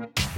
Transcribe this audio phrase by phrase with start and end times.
[0.00, 0.29] A to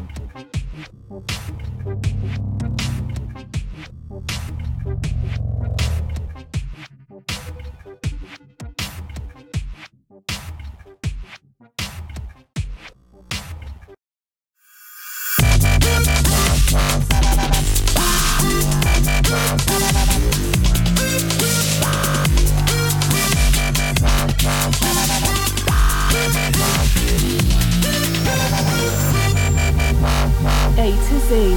[31.32, 31.52] Z,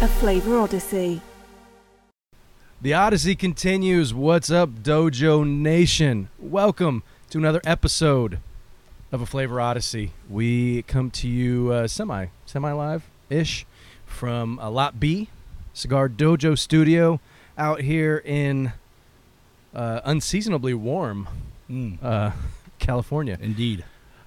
[0.00, 1.20] a flavor odyssey.
[2.82, 4.12] The Odyssey continues.
[4.12, 6.30] What's up, Dojo Nation?
[6.40, 8.40] Welcome to another episode
[9.12, 10.14] of a Flavor Odyssey.
[10.28, 13.66] We come to you uh, semi semi live ish
[14.04, 15.28] from a Lot B
[15.72, 17.20] Cigar Dojo Studio
[17.56, 18.72] out here in
[19.72, 21.28] uh, unseasonably warm
[22.02, 22.32] uh,
[22.80, 23.38] California.
[23.40, 23.84] Indeed.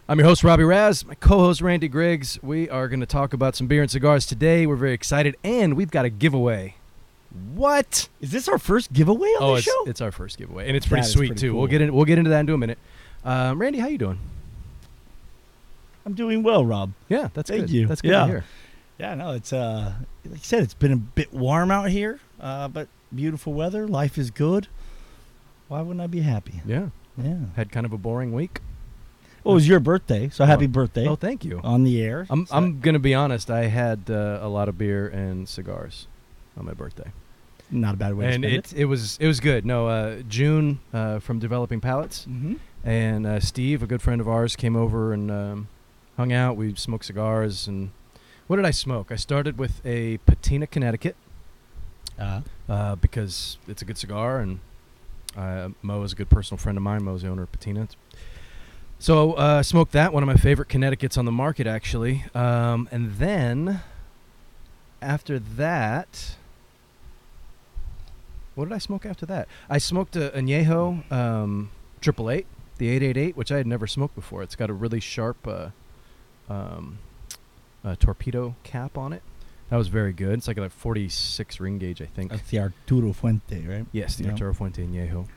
[0.09, 1.05] I'm your host, Robby Raz.
[1.05, 2.41] My co host, Randy Griggs.
[2.41, 4.65] We are going to talk about some beer and cigars today.
[4.65, 6.75] We're very excited, and we've got a giveaway.
[7.53, 8.07] What?
[8.21, 9.83] Is this our first giveaway on oh, the show?
[9.85, 11.55] it's our first giveaway, and it's pretty That sweet pretty too.
[11.55, 12.77] We'll get in, we'll get into that in a minute.
[13.25, 14.19] Um, Randy, how you doing?
[16.05, 16.93] I'm doing well, Rob.
[17.09, 17.69] Yeah, that's Thank good.
[17.71, 17.87] you.
[17.87, 18.21] That's good Yeah.
[18.21, 18.43] to hear.
[18.97, 22.69] Yeah, no, it's uh, like you said, it's been a bit warm out here, uh,
[22.69, 23.85] but beautiful weather.
[23.85, 24.69] Life is good.
[25.67, 26.61] Why wouldn't I be happy?
[26.65, 26.87] Yeah,
[27.21, 27.39] Yeah.
[27.57, 28.61] had kind of a boring week.
[29.43, 31.61] Well, it was your birthday, so happy birthday Oh, thank you.
[31.63, 32.27] on the air.
[32.29, 33.49] I'm So- I'm gonna be honest.
[33.49, 36.07] I had uh, a lot of beer and cigars
[36.57, 37.11] on my birthday,
[37.71, 39.65] not a bad way and to it spend it was it was good.
[39.65, 42.25] No, uh, June uh, from Developing Palates.
[42.25, 42.29] it.
[42.29, 42.53] Mm-hmm.
[42.83, 45.67] and uh, Steve, a good friend of ours, came over and um,
[46.17, 46.57] hung out.
[46.57, 47.91] We smoked cigars, and
[48.47, 49.11] what did I smoke?
[49.11, 51.15] I started with a Patina Connecticut
[52.19, 54.59] Uh, uh, because it's a good cigar, and
[55.37, 57.03] uh, Mo is a good personal friend of mine.
[57.03, 57.83] Mo's the owner of Patina.
[57.83, 57.95] It's-
[58.99, 62.25] So uh, smoked that, one of my favorite Connecticut's on the market, actually.
[62.33, 63.81] Um, and then
[65.01, 66.35] after that,
[68.55, 69.47] what did I smoke after that?
[69.69, 71.69] I smoked a Añejo um,
[72.01, 72.47] Triple Eight,
[72.79, 74.41] the eight eight eight, which I had never smoked before.
[74.41, 75.69] It's got a really sharp uh,
[76.49, 76.97] um,
[77.85, 79.21] uh, torpedo cap on it.
[79.69, 80.33] That was very good.
[80.39, 82.31] It's like a 46 ring gauge, I think.
[82.31, 83.85] that's the Arturo Fuente, right?
[83.91, 84.31] Yes, the Yeah.
[84.31, 85.27] Arturo Fuente Añejo.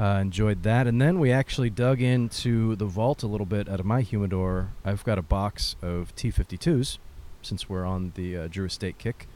[0.00, 3.78] Uh, enjoyed that, and then we actually dug into the vault a little bit out
[3.80, 4.70] of my humidor.
[4.82, 6.96] I've got a box of T52s,
[7.42, 9.28] since we're on the uh, Drew Estate kick.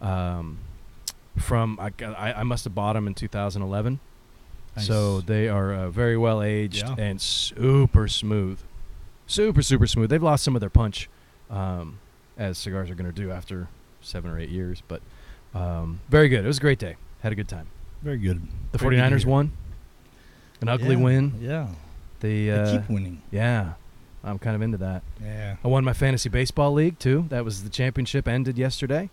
[0.00, 0.60] Um,
[1.36, 1.92] from I,
[2.32, 4.00] I, must have bought them in 2011,
[4.78, 6.94] so they are uh, very well aged Yeah.
[6.96, 8.58] and super smooth,
[9.26, 10.08] super super smooth.
[10.08, 11.10] They've lost some of their punch,
[11.50, 11.98] um,
[12.38, 13.68] as cigars are going to do after
[14.00, 15.02] seven or eight years, but
[15.54, 16.42] um, very good.
[16.42, 16.96] It was a great day.
[17.20, 17.66] Had a good time.
[18.00, 18.48] Very good.
[18.72, 19.28] The to 49ers hear.
[19.28, 19.52] won.
[20.60, 21.32] An ugly Yeah, win.
[21.40, 21.68] Yeah.
[22.20, 23.20] They, They uh, keep winning.
[23.30, 23.74] yeah,
[24.24, 25.02] I'm kind of into that.
[25.22, 25.56] Yeah.
[25.62, 27.26] I won my fantasy baseball league too.
[27.28, 29.10] That was the championship ended yesterday,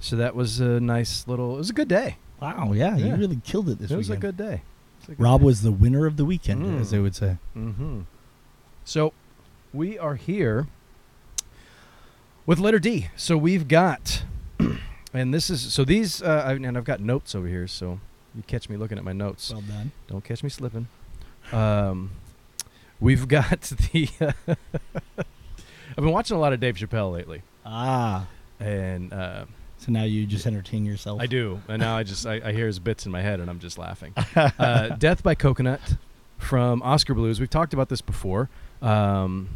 [0.00, 1.54] so that was a nice little.
[1.56, 2.16] It was a good day.
[2.40, 2.72] Wow.
[2.72, 3.06] Yeah, Yeah.
[3.06, 3.92] you really killed it this weekend.
[3.92, 4.24] it was weekend.
[4.24, 4.62] a good day.
[5.00, 5.46] Was a good Rob day.
[5.46, 6.80] was the winner of the weekend, Mm.
[6.80, 7.38] as they would say.
[7.56, 8.00] Mm-hmm.
[8.84, 9.12] So
[9.72, 10.66] we are here
[12.46, 13.08] with letter D.
[13.16, 14.22] So we've got,
[15.12, 17.66] and this is so these, uh, and I've got notes over here.
[17.66, 17.98] So
[18.36, 19.50] you catch me looking at my notes.
[19.50, 19.92] Well done.
[20.08, 20.88] Don't catch me slipping.
[21.52, 22.10] Um,
[23.00, 24.08] we've got the.
[25.18, 28.26] I've been watching a lot of Dave Chappelle lately, Ah.
[28.60, 29.46] and uh,
[29.78, 31.20] So now you just entertain yourself.
[31.20, 31.62] I do.
[31.68, 33.78] And now I just I, I hear his bits in my head, and I'm just
[33.78, 34.12] laughing.
[34.36, 35.96] uh, Death by Coconut
[36.38, 37.40] from Oskar Blues.
[37.40, 38.50] We've talked about this before.
[38.82, 39.48] Um,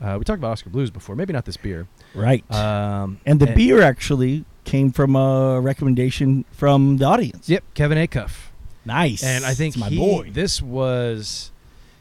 [0.00, 1.16] uh, we talked about Oskar Blues before.
[1.16, 1.88] Maybe not this beer.
[2.14, 2.48] Right.
[2.52, 7.48] Um, and the beer actually came from a recommendation from the audience.
[7.48, 8.46] Yep, Kevin Acuff.
[8.84, 9.22] Nice.
[9.22, 10.30] And I think It's my he, boy.
[10.30, 11.50] this was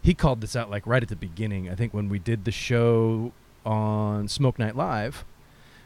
[0.02, 1.70] he called this out like right at the beginning.
[1.70, 3.32] I think when we did the show
[3.66, 5.26] on Smoke Night Live.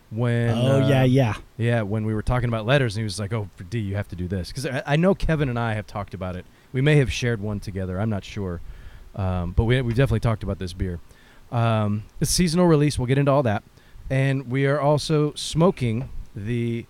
[0.10, 1.34] When oh uh, yeah, yeah.
[1.58, 4.08] yeah when we were talking about letters and he was like, "Oh, D, you have
[4.08, 6.46] to do this," because I, I know Kevin and I have talked about it.
[6.72, 8.00] We may have shared one together.
[8.00, 8.62] I'm not sure,
[9.18, 11.02] um, but we we definitely talked about this beer.
[11.52, 12.98] Um, it's a seasonal release.
[12.98, 13.64] We'll get into all that,
[14.10, 16.08] and we are also smoking
[16.46, 16.86] the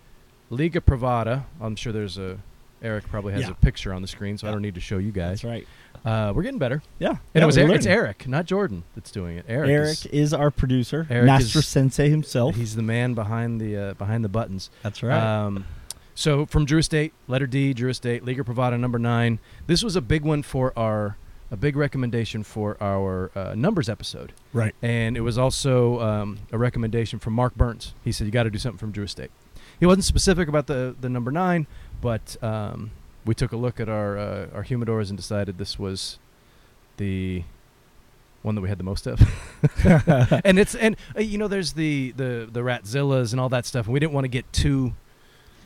[0.50, 1.44] Liga Privada.
[1.62, 2.38] I'm sure there's a
[2.82, 3.52] Eric probably has Yeah.
[3.52, 5.42] a picture on the screen, so I don't need to show you guys.
[5.42, 5.68] That's right.
[6.06, 6.84] Uh, we're getting better.
[7.00, 7.10] Yeah.
[7.10, 7.86] And yeah, it was Eric, it's.
[7.88, 9.46] Eric, not Jordan, that's doing it.
[9.48, 12.56] Eric, Eric is- is, our producer, Eric Master is- Sensei himself.
[12.56, 14.70] he's the man behind the uh, behind the buttons.
[14.84, 15.20] That's right.
[15.20, 15.66] Um,
[16.14, 19.40] so from Drew Estate, letter D, Drew Estate, Liga Privada number nine.
[19.66, 21.18] This was a big one for our,
[21.50, 24.76] a big recommendation for our uh, numbers episode, right.
[24.82, 27.94] and it was also um, a recommendation from Mark Burns.
[28.04, 29.32] He said you got to do something from Drew Estate.
[29.80, 31.68] He wasn't specific about the the number nine,
[32.02, 32.92] but um,
[33.26, 36.20] we took a look at our uh, our humidors and decided this was
[36.98, 37.44] the
[38.42, 39.22] one that we had the most of.
[40.46, 43.86] and it's and uh, you know there's the the the Ratzillas and all that stuff,
[43.86, 44.94] and we didn't want to get too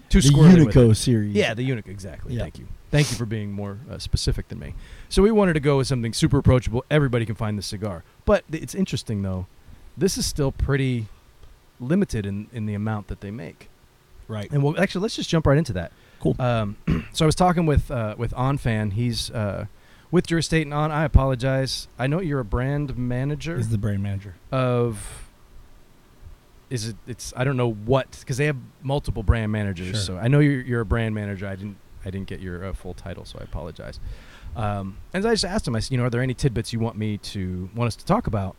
[0.10, 0.66] too the squirrely.
[0.66, 1.34] Unico series.
[1.34, 2.36] Yeah, the Unique, exactly.
[2.36, 2.42] Yeah.
[2.42, 2.68] Thank you.
[2.92, 4.74] Thank you for being more uh, specific than me.
[5.10, 6.84] So we wanted to go with something super approachable.
[6.92, 8.04] Everybody can find this cigar.
[8.26, 9.48] But th- it's interesting, though.
[9.98, 11.08] This is still pretty
[11.80, 13.70] limited in, in the amount that they make.
[14.28, 14.52] right.
[14.52, 15.92] And well, actually, let's just jump right into that.
[16.20, 16.36] Cool.
[16.38, 16.78] Um,
[17.14, 18.94] so I was talking with uh, with OnFan.
[18.94, 19.66] He's uh,
[20.12, 20.92] with Drew Estate and on.
[20.92, 21.88] I apologize.
[21.98, 24.36] I know you're a brand manager Is the brand manager?
[24.52, 25.30] of
[26.70, 29.88] is it it's I don't know what because they have multiple brand managers.
[29.88, 29.96] Sure.
[29.96, 31.48] So I know you're you're a brand manager.
[31.48, 34.00] I didn't I didn't get your uh, full title, so I apologize.
[34.56, 36.80] Um, and I just asked him, I said, you know, are there any tidbits you
[36.80, 38.56] want me to want us to talk about?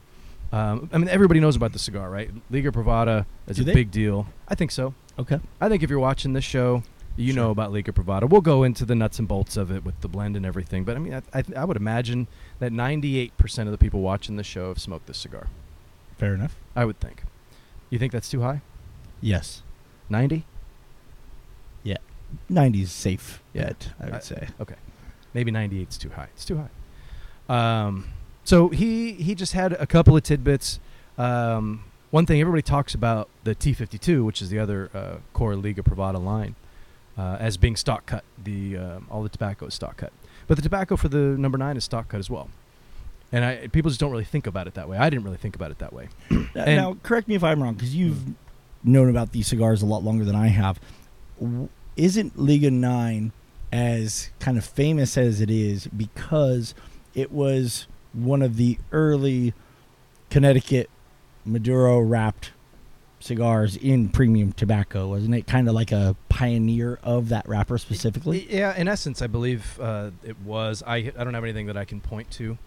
[0.52, 2.30] Um, I mean, everybody knows about the cigar, right?
[2.50, 3.74] Liga Privada is Do a they?
[3.74, 4.26] big deal.
[4.48, 4.94] I think so.
[5.18, 5.38] Okay.
[5.60, 6.82] I think if you're watching this show,
[7.16, 7.42] you Sure.
[7.42, 8.28] know about Liga Privada.
[8.28, 10.84] We'll go into the nuts and bolts of it with the blend and everything.
[10.84, 12.26] But I mean, I, I, I would imagine
[12.58, 15.48] that 98% of the people watching the show have smoked this cigar.
[16.18, 16.56] Fair enough.
[16.76, 17.24] I would think.
[17.90, 18.62] You think that's too high?
[19.20, 19.62] Yes.
[20.08, 20.44] 90?
[22.50, 24.48] 90s safe bet, I would I- say.
[24.60, 24.74] Okay.
[25.34, 26.28] Maybe 98's too high.
[26.34, 26.68] It's too high.
[27.48, 28.08] Um,
[28.44, 30.78] so he he just had a couple of tidbits.
[31.16, 35.82] Um, one thing everybody talks about the T52, which is the other uh, core Liga
[35.82, 36.54] Privada line,
[37.16, 38.24] uh, as being stalk cut.
[38.42, 40.12] The um all the tobacco is stalk cut,
[40.46, 42.50] but the tobacco for the number nine is stalk cut as well.
[43.34, 44.98] And I, people just don't really think about it that way.
[44.98, 46.08] I didn't really think about it that way.
[46.54, 48.20] Now- now, correct me if I'm wrong, because you've
[48.84, 50.78] known about these cigars a lot longer than I have.
[51.96, 53.32] Isn't Liga 9
[53.72, 56.74] as kind of famous as it is because
[57.14, 59.54] it was one of the early
[60.30, 60.90] Connecticut
[61.44, 62.52] Maduro wrapped
[63.20, 65.08] cigars in premium tobacco?
[65.08, 68.46] Wasn't it kind of like a pioneer of that wrapper specifically?
[68.50, 70.82] Yeah, in essence, I believe uh, it was.
[70.86, 72.58] I I don't have anything that I can point to,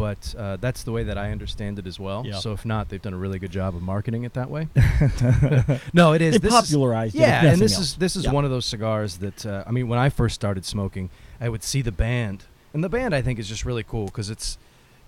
[0.00, 2.24] but uh, that's the way that I understand it as well.
[2.26, 2.38] Yeah.
[2.38, 4.66] So if not, they've done a really good job of marketing it that way.
[5.92, 6.32] no, it is.
[6.32, 7.82] They This is- popularized it, yeah, and this else.
[7.84, 8.32] is this is Yeah.
[8.32, 11.62] one of those cigars that uh, I mean, when I first started smoking, I would
[11.62, 14.56] see the band, and the band I think is just really cool because it's.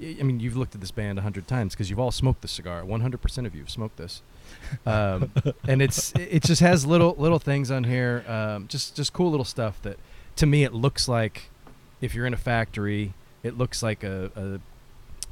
[0.00, 2.52] I mean, you've looked at this band a hundred times because you've all smoked this
[2.52, 2.84] cigar.
[2.84, 4.20] One hundred percent of you have smoked this,
[4.84, 5.30] um,
[5.68, 9.44] and it's it just has little little things on here, um, just just cool little
[9.46, 9.96] stuff that
[10.36, 11.48] to me it looks like
[12.02, 14.60] if you're in a factory, it looks like a, a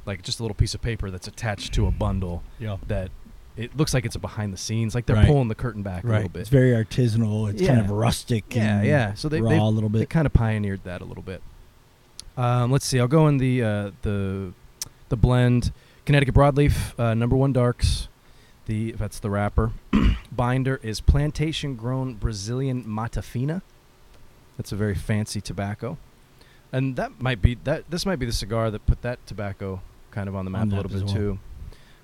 [0.05, 2.77] like just a little piece of paper that's attached to a bundle Yeah.
[2.87, 3.11] that
[3.57, 5.27] it looks like it's a behind the scenes, like they're Right.
[5.27, 6.39] pulling the curtain back a little bit.
[6.41, 7.49] It's very artisanal.
[7.51, 8.55] It's kind of rustic.
[8.55, 9.13] Yeah, and yeah.
[9.13, 9.99] So they raw they, a little bit.
[9.99, 11.41] they kind of pioneered that a little bit.
[12.37, 12.99] Um, let's see.
[12.99, 14.53] I'll go in the uh, the
[15.09, 15.71] the blend.
[16.05, 18.07] Connecticut broadleaf, uh, number one darks.
[18.65, 19.71] The that's the wrapper.
[20.31, 23.61] Binder is plantation grown Brazilian Matafina.
[24.57, 25.97] That's a very fancy tobacco,
[26.71, 27.91] and that might be that.
[27.91, 30.71] This might be the cigar that put that tobacco kind of on the map On
[30.71, 31.13] a little bit well.
[31.13, 31.39] too.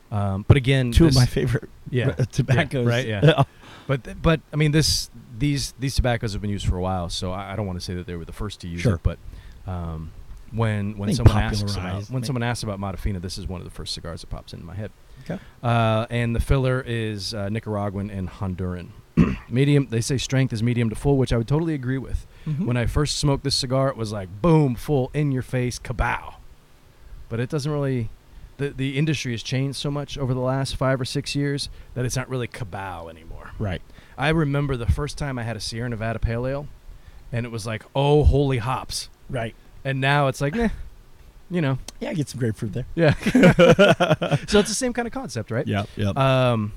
[0.09, 2.88] Um, but again, Two this- of my favorite yeah, tobaccos.
[2.88, 3.44] right, yeah.
[3.88, 5.09] But th- but I mean this
[5.39, 7.86] these these tobaccos have been used for a while, so I, I don't want to
[7.86, 8.95] say that they were the first to use Sure.
[8.95, 9.01] it.
[9.04, 9.18] But
[9.65, 10.12] um,
[10.51, 13.71] when when someone asks about when someone asks about Matafina, this is one of the
[13.71, 14.92] first cigars that pops into my head.
[15.24, 15.39] Okay.
[15.63, 18.89] Uh, and the filler is uh, Nicaraguan and Honduran.
[19.50, 19.88] medium.
[19.89, 22.27] They say strength is medium to full, which I would totally agree with.
[22.45, 22.65] Mhm.
[22.65, 26.33] When I first smoked this cigar, it was like boom, full in your face, kabow.
[27.30, 28.10] But it doesn't really.
[28.57, 32.06] The, the industry has changed so much over the last five or six years that
[32.06, 33.52] it's not really cabal anymore.
[33.60, 33.81] right.
[34.18, 36.68] I remember the first time I had a Sierra Nevada Pale Ale,
[37.31, 39.10] and it was like, oh, holy hops.
[39.30, 39.54] Right.
[39.86, 40.69] And now it's like, eh,
[41.52, 42.88] you know, Yeah, get some grapefruit there.
[42.96, 43.14] yeah.
[44.48, 45.68] so it's the same kind of concept, right?
[45.68, 45.86] Yeah.
[45.96, 46.10] Yeah.
[46.16, 46.74] Um,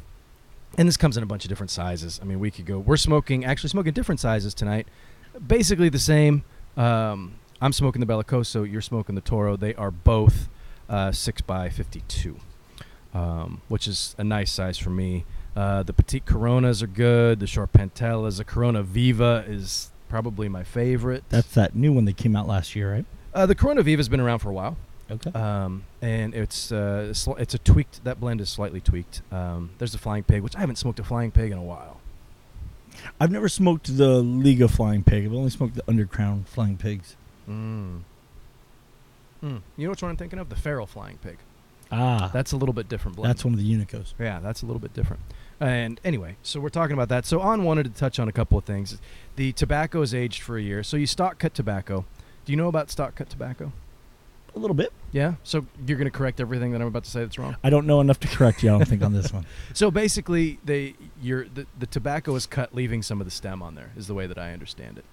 [0.77, 2.21] and this comes in a bunch of different sizes.
[2.21, 2.79] I mean, we could go.
[2.79, 4.87] We're smoking, actually smoking different sizes tonight.
[5.47, 6.45] Basically the same.
[6.77, 8.71] Um, I'm smoking the Bellicoso.
[8.71, 9.57] You're smoking the Toro.
[9.57, 10.49] They are both
[10.89, 12.37] uh, six by fifty-two,
[13.13, 15.25] um, which is a nice size for me.
[15.55, 17.41] Uh, the petite Coronas are good.
[17.41, 21.25] The short Pantelas, the Corona Viva is probably my favorite.
[21.29, 23.05] That's that new one that came out last year, right?
[23.35, 24.77] uh, the Corona Viva's been around for a while.
[25.11, 25.31] Okay.
[25.33, 28.05] Um, and it's uh, it's a tweaked.
[28.05, 29.23] That blend is slightly tweaked.
[29.33, 32.01] Um, there's the Flying Pig, which I haven't smoked a Flying Pig in a while.
[33.21, 35.25] I've never smoked the Liga Flying Pig.
[35.25, 37.17] I've only smoked the Undercrown Flying Pigs.
[37.51, 38.01] Mm.
[39.43, 39.63] Mm.
[39.77, 40.49] You know which one I'm thinking of?
[40.49, 41.39] The Feral Flying Pig.
[41.93, 43.29] Ah, That's a little bit different blend.
[43.31, 44.15] that's one of the Unicos.
[44.17, 45.21] yeah, that's a little bit different.
[45.59, 47.27] And anyway, so we're talking about that.
[47.27, 48.99] So On wanted to touch on a couple of things.
[49.37, 50.83] The tobacco is aged for a year.
[50.85, 52.05] So you stalk cut tobacco.
[52.45, 53.73] Do you know about stalk cut tobacco?
[54.55, 54.93] A little bit.
[55.13, 55.35] Yeah.
[55.43, 57.57] So you're going to correct everything that I'm about to say that's wrong.
[57.65, 58.69] I don't know enough to correct you.
[58.73, 59.45] I don't think on this one.
[59.75, 63.75] So basically, they your the, the tobacco is cut, leaving some of the stem on
[63.75, 63.91] there.
[63.97, 65.05] Is the way that I understand it.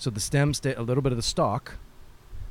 [0.00, 1.76] So the stem, sta a little bit of the stalk,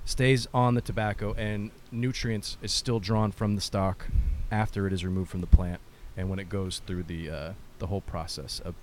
[0.06, 4.08] stays on the tobacco, and nutrients is still drawn from the stalk
[4.52, 5.82] after it is removed from the plant,
[6.16, 8.76] and when it goes through the uh, the whole process of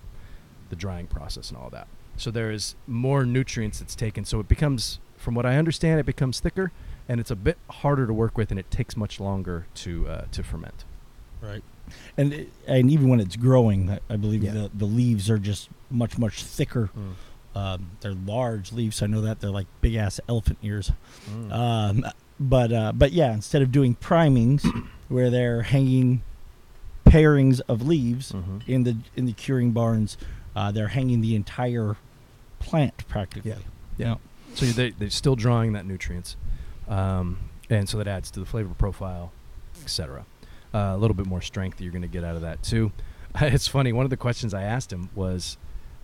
[0.68, 1.86] the drying process and all that.
[2.16, 4.24] So there is more nutrients that's taken.
[4.24, 6.72] So it becomes, from what I understand, it becomes thicker,
[7.08, 10.24] and it's a bit harder to work with, and it takes much longer to uh,
[10.32, 10.84] to ferment.
[11.40, 11.62] Right.
[12.16, 14.54] And it, and even when it's growing, I, I believe Yeah.
[14.54, 16.90] the, the leaves are just much much thicker.
[17.56, 19.00] Um, they're large leaves.
[19.02, 20.92] I know that they're like big ass elephant ears.
[21.30, 21.52] Mm.
[21.52, 22.04] Um,
[22.38, 24.64] but uh, but yeah, instead of doing primings,
[25.08, 26.22] where they're hanging
[27.06, 28.66] pairings of leaves Mhm.
[28.68, 30.18] in the in the curing barns,
[30.54, 31.96] uh, they're hanging the entire
[32.58, 33.52] plant practically.
[33.52, 33.56] Yeah.
[33.96, 34.14] Yeah.
[34.54, 36.36] So they, they're still drawing that nutrients,
[36.88, 37.38] um,
[37.70, 39.32] and so that adds to the flavor profile,
[39.82, 40.24] etc.
[40.74, 42.92] Uh, a little bit more strength that you're going to get out of that too.
[43.40, 43.92] it's funny.
[43.92, 45.56] One of the questions I asked him was,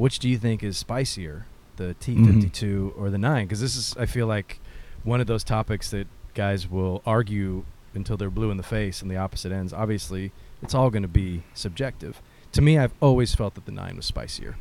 [0.02, 1.44] "Which do you think is spicier,
[1.76, 3.46] the T52 or the nine?
[3.46, 4.58] Because this is, I feel like,
[5.04, 9.10] one of those topics that guys will argue until they're blue in the face and
[9.10, 9.72] the opposite ends.
[9.72, 10.32] Obviously,
[10.62, 12.20] it's all going to be subjective.
[12.52, 14.56] To me, I've always felt that the nine was spicier.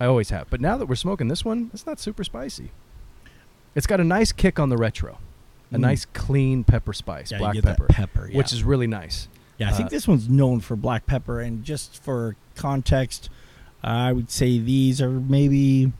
[0.00, 0.48] I always have.
[0.50, 2.70] But now that we're smoking this one, it's not super spicy.
[3.74, 5.18] It's got a nice kick on the retro,
[5.72, 5.80] a Mm.
[5.80, 9.28] nice clean pepper spice, Yeah, black pepper, pepper, which is really nice.
[9.58, 13.30] Yeah, I think Uh, this one's known for black pepper, and just for context,
[13.82, 15.92] I would say these are maybe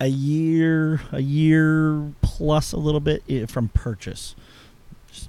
[0.00, 4.34] a year, a year plus a little bit from purchase.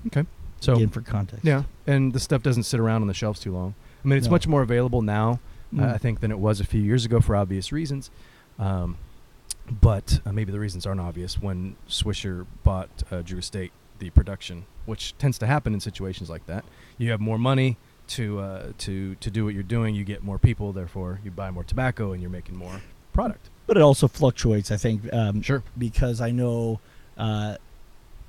[0.08, 0.26] Okay.
[0.62, 1.44] So Again, for context.
[1.44, 3.74] yeah, and the stuff doesn't sit around on the shelves too long.
[4.06, 4.32] I mean, it's No.
[4.32, 5.40] much more available now,
[5.74, 5.94] uh, Mm.
[5.94, 8.12] I think, than it was a few years ago for obvious reasons.
[8.60, 8.98] Um,
[9.70, 11.42] but uh, maybe the reasons aren't obvious.
[11.42, 16.46] When Swisher bought uh, Drew Estate, the production, which tends to happen in situations like
[16.46, 16.64] that,
[16.98, 17.78] you have more money
[18.12, 19.96] to uh, to to do what you're doing.
[19.96, 22.82] You get more people, therefore you buy more tobacco, and you're making more
[23.14, 23.50] product.
[23.68, 26.80] But it also fluctuates, I think, um, Sure, because I know.
[27.18, 27.56] Uh,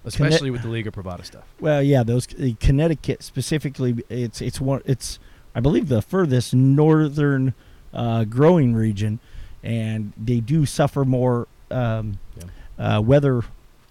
[0.04, 1.44] especially with the Liga Privada stuff.
[1.60, 2.26] well, yeah, those
[2.60, 4.04] Connecticut specifically.
[4.08, 4.82] It's it's one.
[4.84, 5.18] It's
[5.54, 7.54] I believe the furthest northern
[7.92, 9.20] uh, growing region,
[9.62, 12.18] and they do suffer more um,
[12.78, 13.42] uh, weather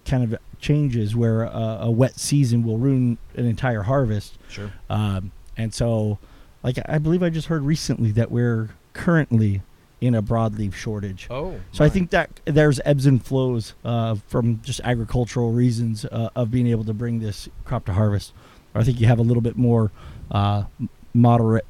[0.04, 4.38] kind of changes where uh, a wet season will ruin an entire harvest.
[4.48, 4.70] Sure.
[4.90, 6.18] Um, and so,
[6.62, 9.62] like I believe I just heard recently that we're currently
[10.00, 11.28] in a broadleaf shortage.
[11.30, 16.28] Oh, So I think that there's ebbs and flows uh, from just agricultural reasons uh,
[16.34, 18.32] of being able to bring this crop to harvest.
[18.74, 19.92] I think you have a little bit more
[20.32, 20.64] uh,
[21.14, 21.66] moderate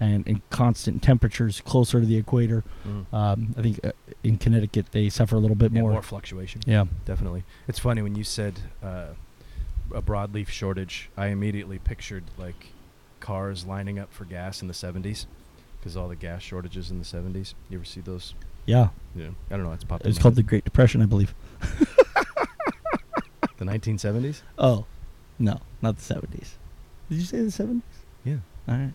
[0.00, 2.64] and, and constant temperatures closer to the equator.
[2.86, 3.12] Mm.
[3.12, 3.92] Um, I think uh,
[4.22, 5.92] in Connecticut they suffer a little bit Yeah, more.
[5.92, 6.62] more fluctuation.
[6.66, 6.84] Yeah.
[7.04, 7.44] definitely.
[7.68, 9.08] It's funny when you said uh,
[9.94, 11.10] a broadleaf shortage.
[11.16, 12.68] I immediately pictured like
[13.26, 15.26] cars lining up for gas in the '70s
[15.80, 17.54] because all the gas shortages in the '70s.
[17.68, 18.34] You ever see those?
[18.66, 18.88] Yeah.
[19.16, 19.72] Yeah, I don't know.
[19.72, 20.04] It's popped.
[20.04, 20.42] in It's called the.
[20.42, 21.34] Great Depression, I believe.
[23.58, 24.42] the 1970s.
[24.58, 24.84] Oh,
[25.38, 26.50] no, not the 70s.
[27.08, 27.82] Did you say the 70s?
[28.24, 28.36] Yeah.
[28.68, 28.92] All right.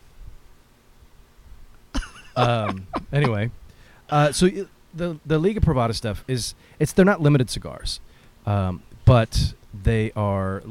[2.36, 3.52] um, anyway,
[4.10, 8.00] uh, so y- the the Liga Privada stuff is it's they're not limited cigars,
[8.46, 10.64] um, but they are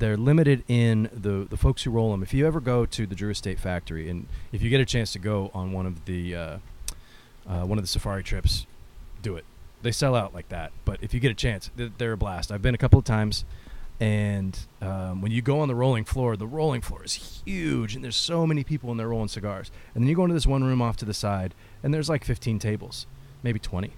[0.00, 2.22] they're limited in the the folks who roll them.
[2.22, 5.12] If you ever go to the Drew Estate factory and if you get a chance
[5.12, 6.58] to go on one of the uh,
[7.48, 8.66] uh, one of the safari trips,
[9.22, 9.44] do it.
[9.82, 12.52] They sell out like that, but if you get a chance, th- they're a blast.
[12.52, 13.46] I've been a couple of times,
[13.98, 18.04] and um, when you go on the rolling floor, the rolling floor is huge, and
[18.04, 19.70] there's so many people in there rolling cigars.
[19.94, 22.24] And then you go into this one room off to the side, and there's like
[22.24, 23.06] 15 tables,
[23.42, 23.92] maybe 20,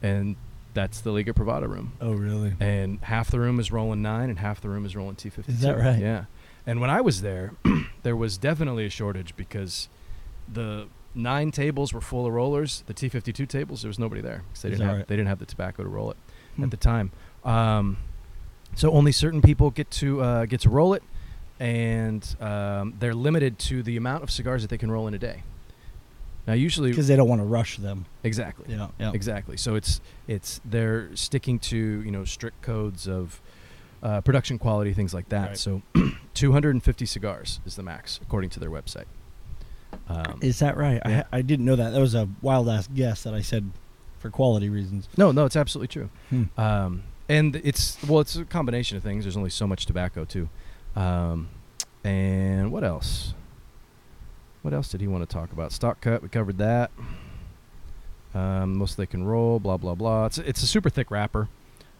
[0.00, 0.36] and
[0.76, 1.94] that's the Liga Privada room.
[2.00, 2.52] Oh, really?
[2.60, 5.48] And half the room is rolling nine, and half the room is rolling T52.
[5.48, 5.98] Is that right?
[5.98, 6.26] Yeah.
[6.66, 7.54] And when I was there,
[8.02, 9.88] there was definitely a shortage because
[10.52, 12.84] the nine tables were full of rollers.
[12.86, 15.06] The T52 tables, there was nobody there 'cause they Is didn't have right?
[15.08, 16.16] they didn't have the tobacco to roll it
[16.56, 16.64] Hmm.
[16.64, 17.10] at the time.
[17.44, 17.96] Um,
[18.74, 21.02] so only certain people get to uh, get to roll it,
[21.58, 25.18] and um, they're limited to the amount of cigars that they can roll in a
[25.18, 25.42] day.
[26.46, 28.06] Now, usually, Because they don't want to rush them.
[28.22, 28.88] exactly, Yeah.
[29.00, 29.12] Yeah.
[29.12, 29.56] exactly.
[29.56, 33.40] So it's it's they're sticking to you know strict codes of
[34.02, 35.48] uh, production quality, things like that.
[35.48, 35.58] Right.
[35.58, 35.82] So
[36.34, 39.06] 250 cigars is the max according to their website.
[40.08, 41.00] Um, Is that right?
[41.04, 41.24] Yeah.
[41.32, 41.90] I, I didn't know that.
[41.90, 43.70] That was a wild ass guess that I said
[44.18, 45.08] for quality reasons.
[45.16, 46.10] no, no, it's absolutely true.
[46.30, 46.44] Hmm.
[46.58, 49.24] Um, and it's well, it's a combination of things.
[49.24, 50.48] There's only so much tobacco too.
[50.94, 51.48] Um,
[52.04, 53.34] and what else?
[54.66, 55.70] What else did he want to talk about?
[55.70, 56.22] Stalk cut.
[56.24, 56.90] We covered that.
[58.34, 59.60] Um, most they can roll.
[59.60, 60.26] Blah blah blah.
[60.26, 61.48] It's it's a super thick wrapper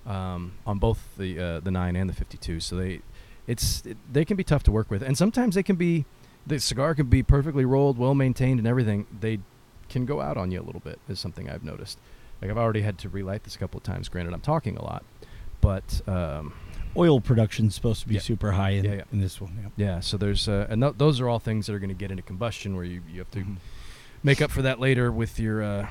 [0.05, 2.59] um, on both the uh, the nine and the 52.
[2.59, 3.03] So they
[3.47, 6.07] it's it, they can be tough to work with, and sometimes they can be
[6.45, 9.07] the cigar can be perfectly rolled, well maintained, and everything.
[9.21, 9.39] They
[9.89, 10.99] can go out on you a little bit.
[11.09, 12.01] Is something I've noticed.
[12.43, 14.09] Like I've already had to relight this a couple of times.
[14.09, 15.05] Granted, I'm talking a lot,
[15.61, 16.53] but um,
[16.97, 18.21] Oil production is supposed to be Yeah.
[18.21, 19.03] super high in, Yeah, yeah.
[19.13, 19.71] in this one.
[19.77, 19.87] Yeah.
[19.95, 20.01] yeah.
[20.01, 22.23] So there's uh, and th- those are all things that are going to get into
[22.23, 23.57] combustion, where you, you have to Mhm.
[24.23, 25.89] make up for that later with your uh,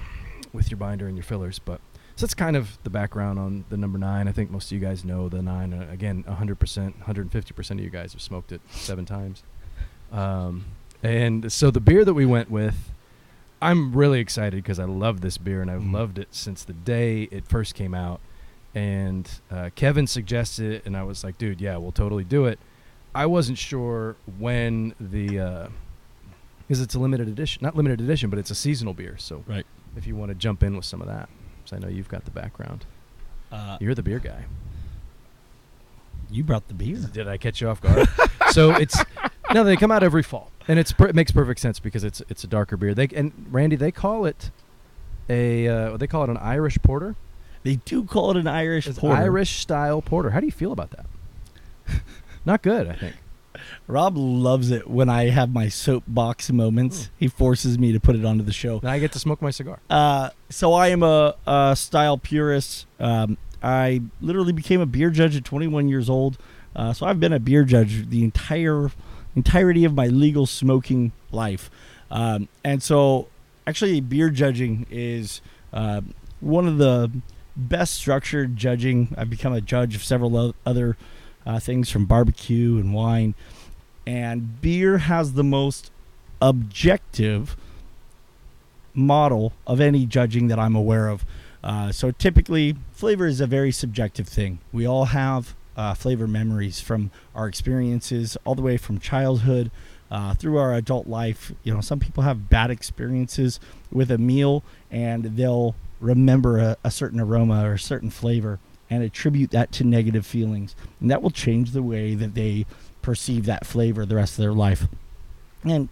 [0.54, 1.60] with your binder and your fillers.
[1.60, 1.80] But
[2.16, 4.28] so that's kind of the background on the number nine.
[4.28, 5.74] I think most of you guys know the nine.
[5.74, 9.44] Uh, again, 100 percent, 150 percent of you guys have smoked it seven times.
[10.12, 10.66] Um,
[11.04, 12.92] and so the beer that we went with,
[13.62, 15.94] I'm really excited because I love this beer and I've Mhm.
[15.94, 18.22] loved it since the day it first came out.
[18.76, 22.60] And uh, Kevin suggested it, and I was like, dude, yeah, we'll totally do it.
[23.16, 25.70] I wasn't sure when the
[26.68, 29.16] because it's a limited edition, not limited edition, but it's a seasonal beer.
[29.18, 29.66] So Right.
[29.96, 31.30] if you want to jump in with some of that,
[31.64, 32.86] because I know you've got the background,
[33.52, 34.44] Uh, you're the beer guy.
[36.30, 36.98] you brought the beer.
[37.14, 38.10] Did I catch you off guard?
[38.52, 38.98] so it's
[39.54, 42.22] no, they come out every fall, and it's per- it makes perfect sense because it's
[42.30, 42.94] it's a darker beer.
[42.94, 44.52] They and Randy they call it
[45.30, 47.16] a uh, they call it an Irish porter.
[47.66, 49.20] They do call it an Irish It's porter.
[49.20, 50.30] Irish style porter.
[50.30, 51.08] How do you feel about that?
[52.46, 53.16] Not good, I think.
[53.88, 57.10] Rob loves it when I have my soapbox moments.
[57.18, 58.78] He forces me to put it onto the show.
[58.80, 59.80] Then I get to smoke my cigar.
[59.90, 62.86] Uh, so I am a, a style purist.
[63.00, 66.38] Um, I literally became a beer judge at 21 years old.
[66.76, 68.92] Uh, so I've been a beer judge the entire
[69.36, 71.72] entirety of my legal smoking life.
[72.12, 73.30] Um, and so,
[73.66, 75.42] actually, beer judging is
[75.74, 76.02] uh,
[76.42, 77.12] one of the
[77.56, 79.14] best structured judging.
[79.18, 80.98] I've become a judge of several other
[81.46, 83.36] uh, things from barbecue and wine.
[84.06, 85.92] And beer has the most
[86.42, 87.56] objective
[88.94, 91.26] model of any judging that I'm aware of.
[91.64, 94.60] Uh, so typically, flavor is a very subjective thing.
[94.72, 99.72] We all have uh, flavor memories from our experiences, all the way from childhood
[100.12, 101.52] uh, through our adult life.
[101.64, 103.60] You know, some people have bad experiences
[103.92, 108.60] with a meal, and they'll remember a, a certain aroma or a certain flavor
[108.90, 112.66] and attribute that to negative feelings, and that will change the way that they
[113.02, 114.88] perceive that flavor the rest of their life.
[115.64, 115.90] And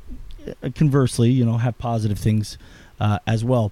[0.47, 2.57] uh, conversely, you know, have positive things
[2.99, 3.71] uh, as well.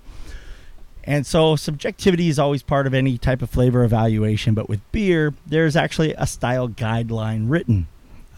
[1.03, 5.33] And so subjectivity is always part of any type of flavor evaluation, but with beer,
[5.45, 7.87] there's actually a style guideline written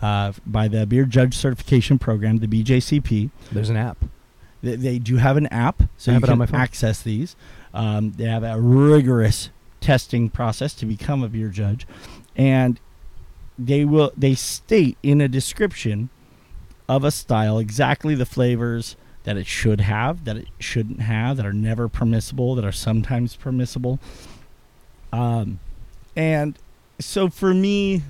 [0.02, 3.32] uh, by the Beer Judge Certification Program, the BJCP.
[3.52, 3.98] There's an app.
[4.64, 6.60] They, they do have an app, so I you can on my phone.
[6.60, 7.36] access these.
[7.74, 9.50] Um, they have a rigorous
[9.82, 11.86] testing process to become a beer judge,
[12.36, 12.80] and
[13.60, 16.10] they will they state in a description
[16.88, 21.46] of a style exactly the flavors that it should have, that it shouldn't have, that
[21.46, 24.00] are never permissible, that are sometimes permissible.
[25.12, 25.60] Um,
[26.16, 26.58] and
[27.00, 28.04] so for me,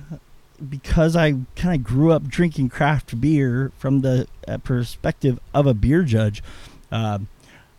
[0.68, 5.74] because I kind of grew up drinking craft beer from the uh, perspective of a
[5.74, 6.42] beer judge,
[6.90, 7.28] um,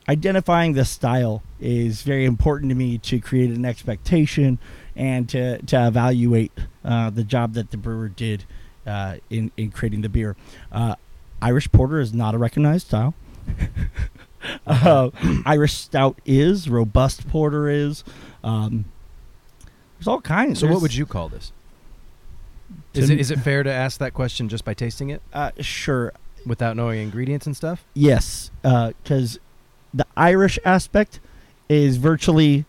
[0.07, 4.59] identifying the style is very important to me to create an expectation
[4.95, 6.51] and to, to evaluate
[6.83, 8.45] uh, the job that the brewer did
[8.85, 10.35] uh, in, in creating the beer.
[10.71, 10.95] Uh,
[11.41, 13.13] Irish Porter is not a recognized style.
[14.67, 15.09] uh,
[15.45, 18.03] Irish Stout is, Robust Porter is.
[18.43, 18.85] Um,
[19.97, 20.59] there's all kinds.
[20.59, 21.51] So what would you call this?
[22.95, 26.13] Is it is it fair to ask that question just by tasting it Uh, sure.
[26.45, 27.83] without knowing ingredients and stuff?
[27.93, 29.39] Yes, because
[29.93, 31.19] the Irish aspect
[31.69, 32.65] is virtually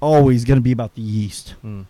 [0.00, 1.54] always going to be about the yeast.
[1.64, 1.86] Mm.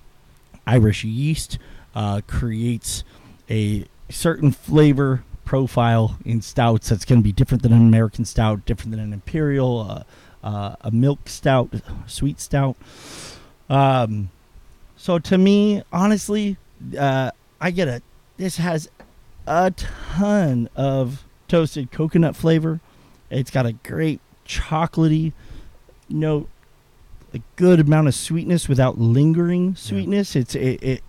[0.66, 1.58] Irish yeast
[1.94, 3.02] uh, creates
[3.48, 8.64] a certain flavor profile in stouts that's going to be different than an American stout,
[8.66, 10.04] different than an imperial,
[10.42, 11.72] uh, uh, a milk stout,
[12.06, 12.76] sweet stout.
[13.68, 14.30] Um,
[14.96, 16.56] so to me, honestly,
[16.98, 18.02] uh, I get a.
[18.36, 18.88] This has
[19.46, 22.80] a ton of toasted coconut flavor.
[23.30, 25.32] It's got a great chocolatey
[26.08, 26.48] note,
[27.34, 30.34] a good amount of sweetness without lingering sweetness.
[30.34, 31.02] It's it, it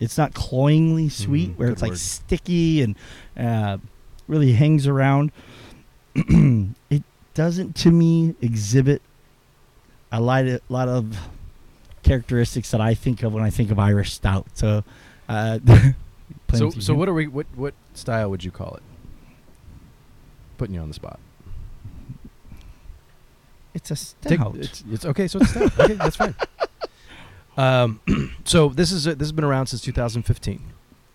[0.00, 2.96] it's not cloyingly sweet Mhm, where it's like sticky and
[3.36, 3.78] uh,
[4.26, 5.32] really hangs around.
[6.14, 7.02] it
[7.34, 9.02] doesn't to me exhibit
[10.10, 11.18] a lot of, lot of
[12.02, 14.46] characteristics that I think of when I think of Irish stout.
[14.54, 14.84] So,
[15.28, 15.58] uh,
[16.54, 18.82] So so what are we what what style would you call it?
[20.56, 21.20] Putting you on the spot.
[23.74, 25.28] It's a Take- it's, it's okay.
[25.28, 25.78] So it's stout.
[25.78, 26.34] okay, that's fine.
[27.56, 28.00] Um,
[28.44, 30.62] so this is a, this has been around since 2015.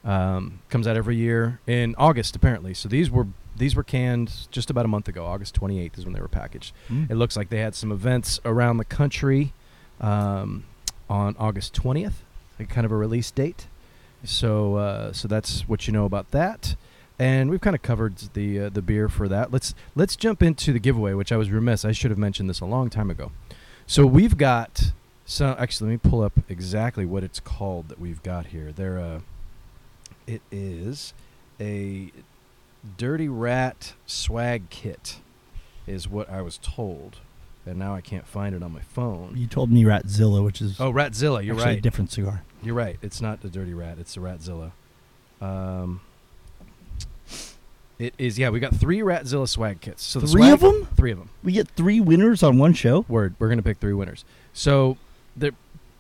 [0.04, 2.74] Um, comes out every year in August apparently.
[2.74, 5.26] So these were these were canned just about a month ago.
[5.26, 6.74] August 28th is when they were packaged.
[6.90, 7.10] Mm.
[7.10, 9.54] It looks like they had some events around the country
[10.02, 10.66] um,
[11.10, 12.16] on August 20th,
[12.60, 13.68] like kind of a release date.
[14.24, 16.76] So uh, so that's what you know about that.
[17.20, 19.52] And we've kind of covered the uh, the beer for that.
[19.52, 21.86] Let's let's jump into the giveaway, which I was remiss.
[21.86, 23.32] I should have mentioned this a long time ago.
[23.86, 24.92] So we've got
[25.26, 28.72] so actually let me pull up exactly what it's called that we've got here.
[28.72, 29.20] There uh
[30.26, 31.14] it is
[31.60, 32.12] a
[32.98, 35.18] Dirty Rat swag kit
[35.86, 37.18] is what I was told.
[37.66, 39.36] And now I can't find it on my phone.
[39.38, 41.82] You told me Ratzilla, which is Oh, Ratzilla, you're actually a right.
[41.82, 42.44] different cigar.
[42.64, 42.98] You're right.
[43.02, 43.98] It's not the Dirty Rat.
[44.00, 44.72] It's the Ratzilla.
[45.42, 46.02] Um,
[48.00, 48.40] it is.
[48.40, 50.04] Yeah, we got three Ratzilla swag kits.
[50.04, 50.88] So the Three swag- of 'em?
[50.96, 51.30] Three of them.
[51.44, 53.06] We get three winners on one show.
[53.08, 53.36] Word.
[53.40, 54.26] We're gonna pick three winners.
[54.54, 54.98] So
[55.36, 55.54] the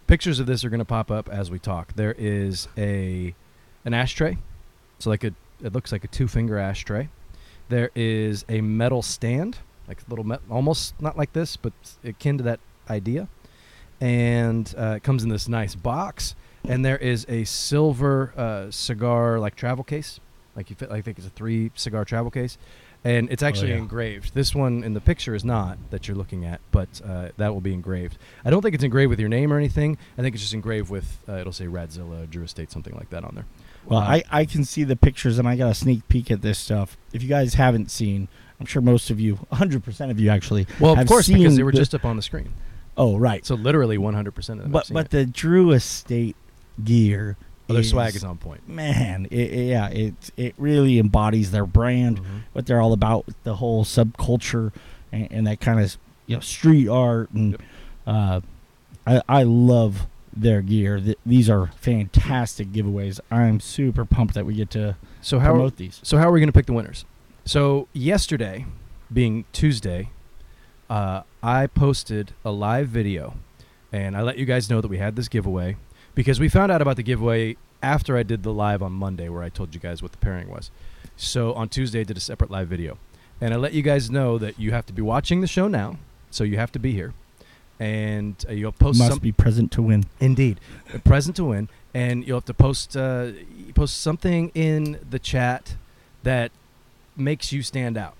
[0.07, 1.93] pictures of this are gonna pop up as we talk.
[1.95, 3.35] There is a
[3.85, 4.37] an ashtray.
[4.99, 7.09] So like a it looks like a two finger ashtray.
[7.69, 11.73] There is a metal stand, like a little met, almost not like this, but
[12.03, 13.27] akin to that idea.
[14.01, 16.35] And uh, it comes in this nice box.
[16.67, 20.19] And there is a silver uh, cigar like travel case,
[20.55, 20.91] like you fit.
[20.91, 22.57] I think it's a three cigar travel case,
[23.03, 23.77] and it's actually yeah.
[23.77, 24.33] engraved.
[24.33, 27.61] This one in the picture is not that you're looking at, but uh, that will
[27.61, 28.17] be engraved.
[28.45, 29.97] I don't think it's engraved with your name or anything.
[30.17, 33.25] I think it's just engraved with uh, it'll say Ratzilla, Drew Estate, something like that
[33.25, 33.45] on there.
[33.85, 36.41] Well, Uh, I, I can see the pictures and I got a sneak peek at
[36.41, 36.95] this stuff.
[37.11, 40.67] If you guys haven't seen, I'm sure most of you, 100% of you actually.
[40.79, 42.53] well, of have course, because they were the- just up on the screen.
[42.95, 43.45] Oh, right.
[43.45, 44.71] So literally 100% of them.
[44.71, 45.11] but but it.
[45.11, 46.37] the Drew Estate
[46.83, 47.37] gear.
[47.69, 48.67] Oh, their is, swag is on point.
[48.67, 52.41] Man, it, it- yeah, it it really embodies their brand, Mhm.
[52.53, 54.71] what they're all about, the whole subculture,
[55.11, 57.61] and, and that kind of you know street art, and Yep.
[58.07, 58.41] uh,
[59.07, 60.99] I I love their gear.
[60.99, 63.19] Th- these are fantastic giveaways.
[63.31, 65.99] I'm super pumped that we get to So how promote these.
[66.03, 67.05] So how are we going to pick the winners?
[67.45, 68.65] So yesterday,
[69.11, 70.09] being Tuesday,
[70.89, 73.35] uh, I posted a live video,
[73.91, 75.77] and I let you guys know that we had this giveaway
[76.15, 79.43] because we found out about the giveaway after I did the live on Monday, where
[79.43, 80.71] I told you guys what the pairing was.
[81.17, 82.97] So on Tuesday, I did a separate live video,
[83.41, 85.97] and I let you guys know that you have to be watching the show now,
[86.31, 87.13] so you have to be here,
[87.79, 90.05] and uh, you'll post Must some- be present to win.
[90.19, 90.59] Indeed,
[91.03, 93.31] present to win, and you'll have to post uh,
[93.75, 95.75] post something in the chat
[96.23, 96.51] that
[97.15, 98.15] makes you stand out,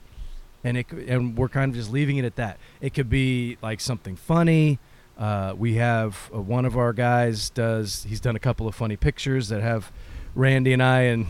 [0.63, 2.57] and it and we're kind of just leaving it at that.
[2.81, 4.77] It could be like something funny.
[5.23, 8.97] Uh, we have uh, one of our guys does he's done a couple of funny
[8.97, 9.89] pictures that have
[10.35, 11.27] Randy and I in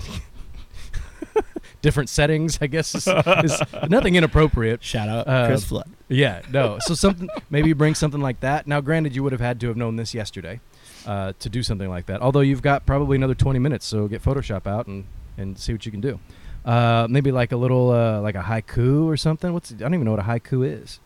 [1.82, 2.58] different settings.
[2.62, 4.84] I guess is, is nothing inappropriate.
[4.84, 5.90] Shout out Uh, Chris Flood.
[6.08, 6.78] Yeah, no.
[6.88, 8.66] So something maybe bring something like that.
[8.68, 10.60] Now, granted, you would have had to have known this yesterday
[11.06, 12.22] uh, to do something like that.
[12.22, 15.06] Although you've got probably another 20 minutes, so get Photoshop out and
[15.38, 16.20] and see what you can do.
[16.66, 19.54] Uh, maybe like a little uh, like a haiku or something.
[19.54, 21.00] What's I don't even know what a haiku is.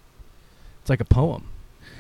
[0.82, 1.50] It's like a poem,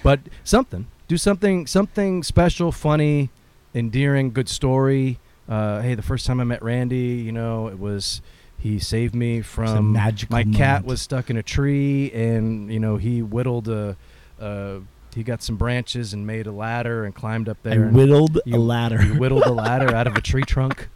[0.03, 0.87] but something.
[1.07, 3.29] Do something something special, funny,
[3.73, 5.19] endearing, good story.
[5.47, 8.21] Uh, hey, the first time I met Randy, you know, it was
[8.59, 10.85] he saved me from magical my cat moment.
[10.87, 13.95] was stuck in a tree and you know he whittled a
[14.41, 14.79] uh,
[15.13, 18.55] he got some branches and made a ladder and climbed up there and whittled you-
[18.55, 18.97] a ladder.
[19.01, 20.89] he whittled a ladder out of a tree trunk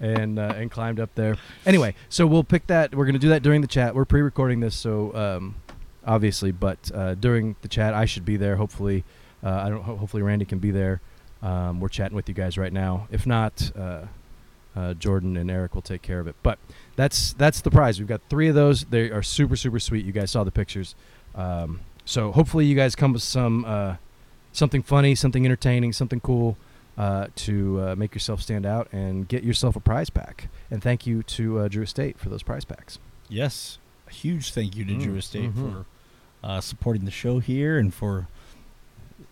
[0.00, 1.36] and uh, and climbed up there
[1.66, 4.60] anyway so we'll pick that we're going to do that during the chat we're pre-recording
[4.60, 5.54] this so um,
[6.06, 9.04] obviously but uh, during the chat i should be there hopefully
[9.44, 11.00] uh, i don't ho- hopefully randy can be there
[11.42, 14.02] um, we're chatting with you guys right now if not uh,
[14.76, 16.58] uh, jordan and eric will take care of it but
[16.94, 17.98] that's that's the prize.
[17.98, 18.84] We've got three of those.
[18.84, 20.04] They are super super sweet.
[20.04, 20.94] You guys saw the pictures.
[21.34, 23.96] Um, so hopefully you guys come with some uh,
[24.52, 26.58] something funny, something entertaining, something cool
[26.98, 30.48] uh, to uh, make yourself stand out and get yourself a prize pack.
[30.70, 32.98] And thank you to uh, Drew Estate for those prize packs.
[33.30, 35.72] Yes, a huge thank you to Mm, Drew Estate mhm.
[35.72, 35.86] for
[36.42, 38.28] uh, supporting the show here and for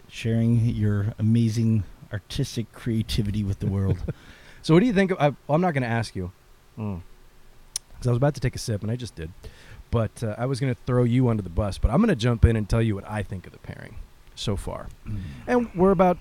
[0.09, 3.99] sharing your amazing artistic creativity with the world.
[4.63, 5.11] So what do you think?
[5.11, 6.33] Of, I, I'm not going to ask you
[6.77, 9.33] because I was about to take a sip and I just did.
[9.91, 11.79] But uh, I was going to throw you under the bus.
[11.79, 13.97] But I'm going to jump in and tell you what I think of the pairing
[14.35, 14.89] so far.
[15.47, 16.19] And we're about,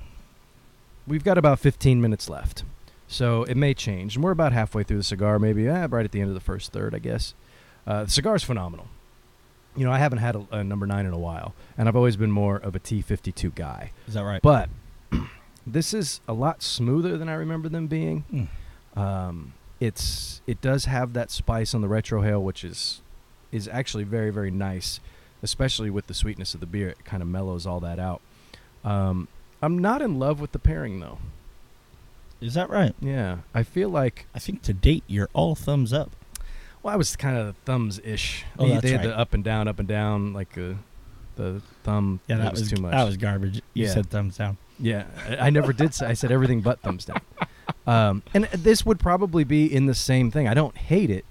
[1.05, 2.63] we've got about 15 minutes left.
[3.07, 4.15] So it may change.
[4.15, 6.39] And we're about halfway through the cigar, maybe eh, right at the end of the
[6.39, 7.33] first third, I guess.
[7.85, 8.87] Uh, the cigar is phenomenal.
[9.79, 12.17] You know, I haven't had a, a number nine in a while, and I've always
[12.17, 13.91] been more of a T52 guy.
[14.09, 14.41] Is that right?
[14.41, 14.67] But
[15.65, 18.49] this is a lot smoother than I remember them being.
[18.93, 19.01] Mm.
[19.01, 22.99] Um, it's it does have that spice on the retro retrohale, which is
[23.53, 24.99] is actually very very nice,
[25.41, 26.89] especially with the sweetness of the beer.
[26.89, 28.19] It kind of mellows all that out.
[28.83, 29.29] Um,
[29.61, 31.19] I'm not in love with the pairing though.
[32.41, 32.93] Is that right?
[32.99, 36.11] Yeah, I feel like I think to date you're all thumbs up.
[36.83, 38.45] Well, I was kind of thumbs ish.
[38.57, 39.07] Oh, they, that's they had right.
[39.07, 40.73] the up and down, up and down, like uh,
[41.35, 42.19] the thumb.
[42.27, 42.91] Yeah, that, was, too much.
[42.91, 43.61] That was garbage.
[43.73, 43.93] You Yeah.
[43.93, 44.57] said thumbs down.
[44.79, 46.07] Yeah, I, I never did say.
[46.07, 47.21] I said everything but thumbs down.
[47.85, 50.47] Um, and this would probably be in the same thing.
[50.47, 51.25] I don't hate it,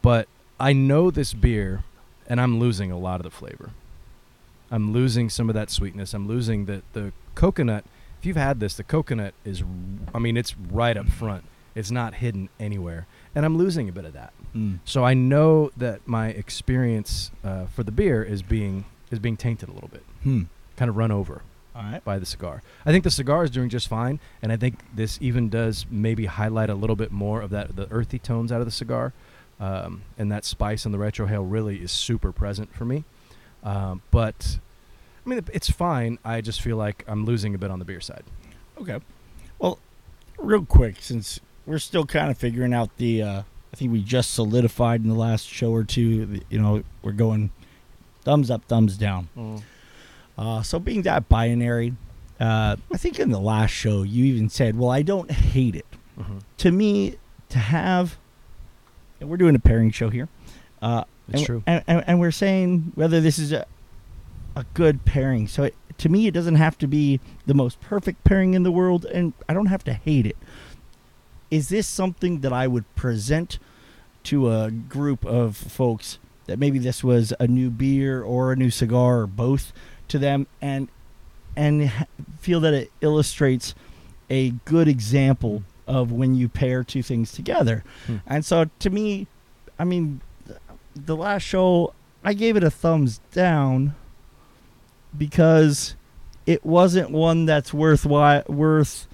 [0.00, 1.84] but I know this beer,
[2.26, 3.70] and I'm losing a lot of the flavor.
[4.70, 6.14] I'm losing some of that sweetness.
[6.14, 7.84] I'm losing the the coconut.
[8.20, 9.62] If you've had this, the coconut is,
[10.14, 11.44] I mean, it's right up front.
[11.74, 14.32] It's not hidden anywhere, and I'm losing a bit of that.
[14.54, 14.78] Mm.
[14.84, 19.68] So I know that my experience uh, for the beer is being is being tainted
[19.68, 20.42] a little bit, Hmm.
[20.76, 21.42] kind of run over
[21.74, 22.02] right.
[22.04, 22.62] by the cigar.
[22.86, 26.26] I think the cigar is doing just fine, and I think this even does maybe
[26.26, 29.12] highlight a little bit more of that the earthy tones out of the cigar,
[29.60, 33.04] um, and that spice in the retrohale really is super present for me.
[33.62, 34.58] Um, but
[35.24, 36.18] I mean, it's fine.
[36.24, 38.24] I just feel like I'm losing a bit on the beer side.
[38.80, 39.00] Okay.
[39.58, 39.78] Well,
[40.38, 44.32] real quick, since we're still kind of figuring out the, uh, I think we just
[44.34, 46.40] solidified in the last show or two.
[46.50, 47.50] You know, we're going
[48.22, 49.28] thumbs up, thumbs down.
[50.36, 51.94] Uh, so being that binary,
[52.40, 55.86] uh, I think in the last show you even said, "Well, I don't hate it."
[56.18, 56.42] Mhm.
[56.58, 57.16] To me,
[57.50, 58.16] to have,
[59.20, 60.28] and we're doing a pairing show here.
[60.82, 61.62] Uh, It's and, true.
[61.66, 63.66] and, and, and we're saying whether this is a
[64.56, 65.48] a good pairing.
[65.48, 68.70] So it, to me, it doesn't have to be the most perfect pairing in the
[68.72, 70.36] world, and I don't have to hate it.
[71.54, 73.60] Is this something that I would present
[74.24, 78.70] to a group of folks that maybe this was a new beer or a new
[78.70, 79.72] cigar or both
[80.08, 80.88] to them, and
[81.54, 81.92] and
[82.40, 83.72] feel that it illustrates
[84.28, 87.84] a good example of when you pair two things together?
[88.08, 88.16] Hmm.
[88.26, 89.28] And so to me,
[89.78, 90.22] I mean,
[90.96, 93.94] the last show I gave it a thumbs down
[95.16, 95.94] because
[96.46, 99.06] it wasn't one that's worthwhile worth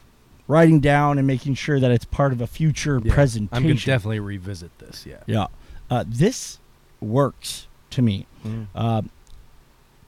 [0.50, 3.56] writing down and making sure that it's part of a future Yeah, presentation.
[3.56, 5.06] I'm gonna definitely revisit this.
[5.06, 5.22] Yeah.
[5.26, 5.46] yeah,
[5.88, 6.58] uh, this
[7.00, 8.26] works to me.
[8.74, 9.02] Uh,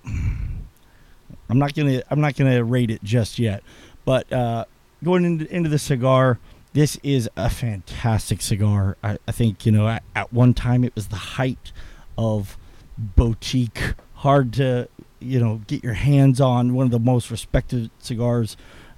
[0.05, 3.63] I'm not gonna I'm not gonna rate it just yet,
[4.05, 4.65] but uh,
[5.05, 6.39] going into, into the cigar,
[6.73, 8.97] this is a fantastic cigar.
[9.03, 11.73] I, I think you know at, at one time it was the height
[12.19, 12.57] of
[12.99, 14.89] boutique, hard to
[15.21, 18.57] you know get your hands on, one of the most respected cigars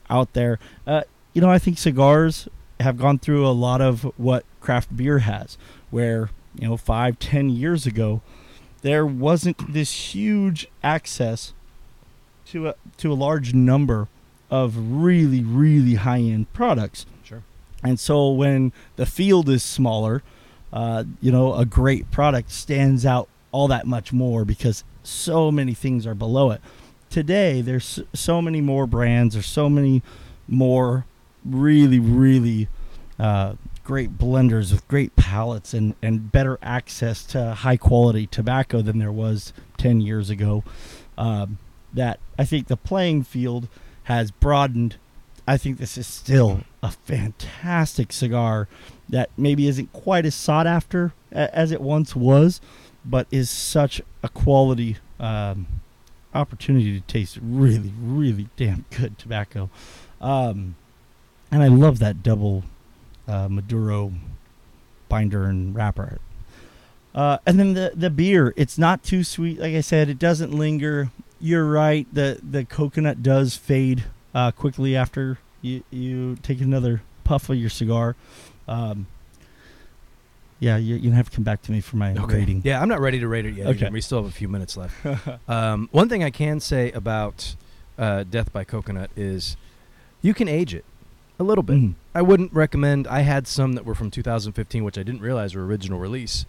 [0.09, 0.59] out there.
[0.87, 1.03] Uh,
[1.35, 2.49] you know I think cigars
[2.81, 5.59] have gone through a lot of what craft beer has,
[5.91, 8.23] where you know five ten years ago
[8.83, 11.53] there wasn't this huge access
[12.47, 14.09] to a to a large number
[14.51, 17.05] of really really high end products.
[17.23, 17.43] Sure.
[17.83, 20.23] And so when the field is smaller,
[20.73, 25.75] uh, you know, a great product stands out all that much more because so many
[25.75, 26.61] things are below it.
[27.11, 30.03] Today, there's so many more brands, there's so many
[30.49, 31.05] more
[31.45, 32.69] really, really
[33.19, 33.55] uh,
[33.85, 39.13] great blenders with great palates and, and better access to high quality tobacco than there
[39.13, 40.65] was 10 years ago.
[41.17, 41.59] Um,
[41.93, 43.69] that I think the playing field
[44.05, 44.97] has broadened.
[45.47, 48.67] I think this is still a fantastic cigar
[49.09, 52.61] that maybe isn't quite as sought after as it once was,
[53.05, 55.67] but is such a quality um,
[56.35, 59.71] opportunity to taste really, really damn good tobacco.
[60.21, 60.77] Um,
[61.55, 62.65] and I love that double
[63.29, 64.13] uh, Maduro
[65.09, 66.19] binder and wrapper.
[67.15, 69.61] Uh, and then the the beer, it's not too sweet.
[69.61, 71.11] Like I said, it doesn't linger.
[71.41, 72.09] You're right.
[72.13, 74.03] the The coconut does fade
[74.35, 78.17] uh, quickly after you you take another puff of your cigar.
[78.67, 79.07] Um,
[80.59, 82.63] yeah, you you have to come back to me for my rating.
[82.65, 83.69] Yeah, I'm not ready to rate it yet.
[83.69, 83.87] Okay.
[83.87, 83.93] either.
[83.93, 84.95] We still have a few minutes left.
[85.49, 87.55] um, one thing I can say about
[87.97, 89.57] uh, Death by Coconut is
[90.21, 90.85] you can age it
[91.39, 91.77] a little bit.
[91.77, 91.95] Mhm.
[92.15, 93.07] I wouldn't recommend.
[93.09, 96.47] I had some that were from 2015, which I didn't realize were original release,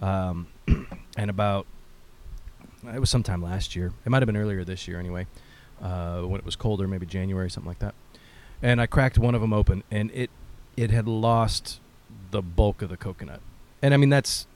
[0.00, 0.48] um,
[1.16, 1.66] and about
[2.92, 3.92] it was sometime last year.
[4.04, 5.26] It might have been earlier this year, anyway,
[5.82, 7.94] uh, when it was colder, maybe January, something like that.
[8.62, 10.30] And I cracked one of them open, and it
[10.76, 11.80] it had lost
[12.30, 13.40] the bulk of the coconut.
[13.82, 14.46] And I mean that's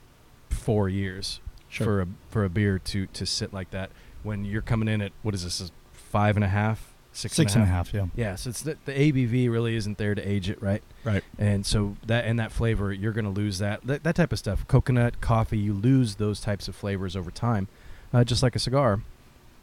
[0.51, 1.85] four years Sure.
[1.87, 3.90] for a for a beer to to sit like that
[4.23, 6.89] when you're coming in at what is this a five and a half
[7.20, 7.92] six Six and a half.
[7.94, 8.06] Yeah.
[8.16, 11.22] yeah so it's the, the abv really isn't there to age it right Right.
[11.38, 14.38] and so that and that flavor you're going to lose that, that that type of
[14.38, 17.68] stuff coconut coffee you lose those types of flavors over time
[18.12, 19.00] uh, just like a cigar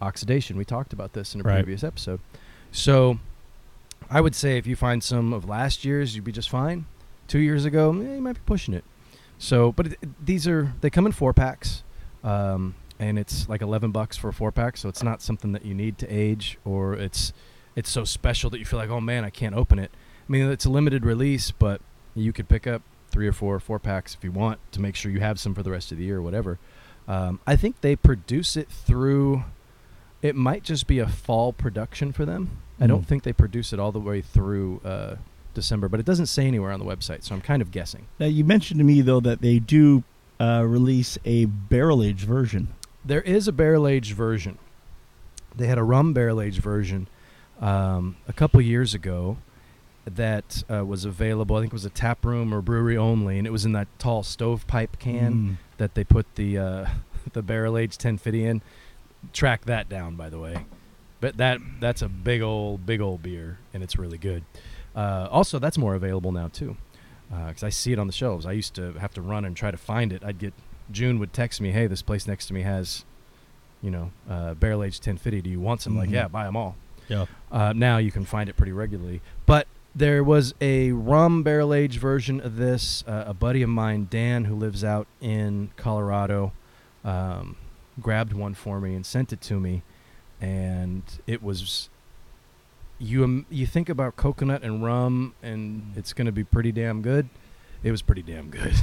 [0.01, 1.55] oxidation we talked about this in a Right.
[1.63, 2.19] previous episode
[2.71, 3.19] so
[4.09, 6.85] i would say if you find some of last year's you'd be just fine
[7.27, 8.83] two years ago eh, you might be pushing it
[9.39, 11.83] so but it- these are they come in four packs
[12.23, 15.63] um, and it's like 11 bucks for a four pack so it's not something that
[15.65, 17.31] you need to age or it's
[17.75, 19.91] it's so special that you feel like oh man i can't open it
[20.27, 21.79] i mean it's a limited release but
[22.15, 22.81] you could pick up
[23.11, 25.61] three or four four packs if you want to make sure you have some for
[25.63, 26.57] the rest of the year or whatever
[27.07, 29.43] um, i think they produce it through
[30.21, 33.07] it might just be a fall production for them i don't Mm.
[33.07, 35.15] think they produce it all the way through uh,
[35.53, 38.25] december but it doesn't say anywhere on the website so i'm kind of guessing Now
[38.25, 40.03] you mentioned to me though that they do
[40.39, 42.67] uh, release a barrel aged version.
[43.07, 44.57] There is a barrel aged version.
[45.55, 47.07] they had a rum barrel aged version
[47.61, 49.37] um, a couple years ago
[50.05, 51.55] that uh, was available.
[51.55, 53.87] I think it was a tap room or brewery only, and it was in that
[53.99, 55.57] tall stovepipe can Mm.
[55.77, 56.85] that they put the uh,
[57.33, 58.61] the barrel aged Ten FIDY in.
[59.33, 60.65] Track that down, by the way.
[61.19, 64.43] But that that's a big old big old beer, and it's really good.
[64.95, 66.77] Uh, also, that's more available now too,
[67.29, 68.45] because I see it on the shelves.
[68.45, 70.23] I used to have to run and try to find it.
[70.23, 70.53] I'd get
[70.91, 73.05] June would text me, "Hey, this place next to me has,
[73.81, 75.41] you know, uh, barrel aged Ten FIDY.
[75.41, 76.13] Do you want some?" Like, Mhm.
[76.13, 76.75] yeah, buy them all.
[77.07, 77.25] Yeah.
[77.51, 79.21] Uh, now you can find it pretty regularly.
[79.45, 83.03] But there was a rum barrel aged version of this.
[83.07, 86.51] Uh, a buddy of mine, Dan, who lives out in Colorado,
[87.05, 87.55] um,
[88.01, 89.83] grabbed one for me and sent it to me,
[90.41, 91.89] and it was.
[92.99, 97.01] You um, you think about coconut and rum, and it's going to be pretty damn
[97.03, 97.29] good.
[97.83, 98.73] It was pretty damn good.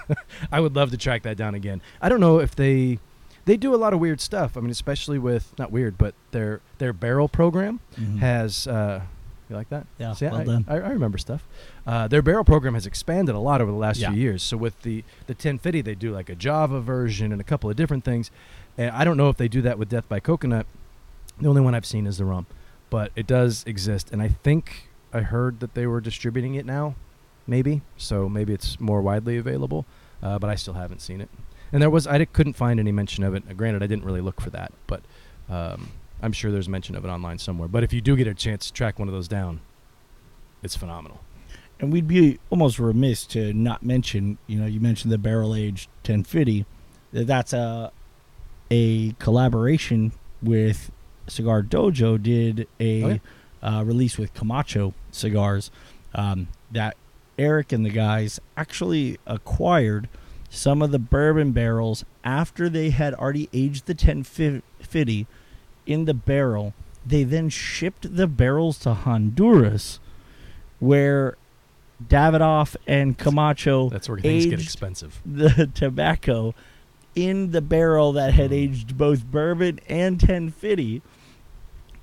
[0.52, 1.80] I would love to track that down again.
[2.00, 2.98] I don't know if they
[3.44, 4.56] they do a lot of weird stuff.
[4.56, 8.18] I mean, especially with not weird, but their their barrel program Mhm.
[8.18, 9.02] has uh,
[9.50, 9.86] you like that?
[9.98, 10.64] Yeah, See, well I, done.
[10.68, 11.46] I, I remember stuff.
[11.86, 14.10] Uh, their barrel program has expanded a lot over the last Yeah.
[14.12, 14.42] few years.
[14.42, 17.68] So with the the Ten FIDY, they do like a Java version and a couple
[17.68, 18.30] of different things.
[18.78, 20.66] And I don't know if they do that with Death by Coconut.
[21.40, 22.46] The only one I've seen is the rum,
[22.90, 26.94] but it does exist, and I think I heard that they were distributing it now,
[27.46, 27.82] maybe.
[27.96, 29.84] So maybe it's more widely available,
[30.22, 31.28] uh, but I still haven't seen it.
[31.72, 33.44] And there was I couldn't find any mention of it.
[33.48, 35.02] Uh, granted, I didn't really look for that, but
[35.48, 35.90] um,
[36.22, 37.68] I'm sure there's mention of it online somewhere.
[37.68, 39.60] But if you do get a chance to track one of those down,
[40.62, 41.20] it's phenomenal.
[41.80, 45.88] And we'd be almost remiss to not mention, you know, you mentioned the barrel aged
[46.04, 46.64] Ten FIDY.
[47.12, 47.90] That's a
[48.70, 50.90] a collaboration with
[51.26, 53.18] Cigar Dojo did a Oh, yeah.
[53.62, 55.70] uh, release with Camacho cigars
[56.14, 56.96] um, that
[57.38, 60.08] Eric and the guys actually acquired
[60.50, 65.26] some of the bourbon barrels after they had already aged the Ten FIDY
[65.86, 66.74] in the barrel.
[67.04, 69.98] They then shipped the barrels to Honduras,
[70.78, 71.36] where
[72.06, 75.20] Davidoff and Camacho That's where things get expensive.
[75.26, 76.54] the tobacco
[77.14, 78.54] in the barrel that had hmm.
[78.54, 81.02] aged both bourbon and Ten FIDY.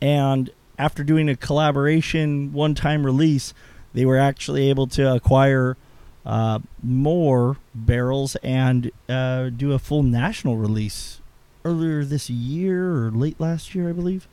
[0.02, 3.54] And after doing a collaboration one time release,
[3.94, 5.78] they were actually able to acquire
[6.26, 11.22] uh, more barrels and uh, do a full national release
[11.66, 14.28] earlier this year or late last year, I believe.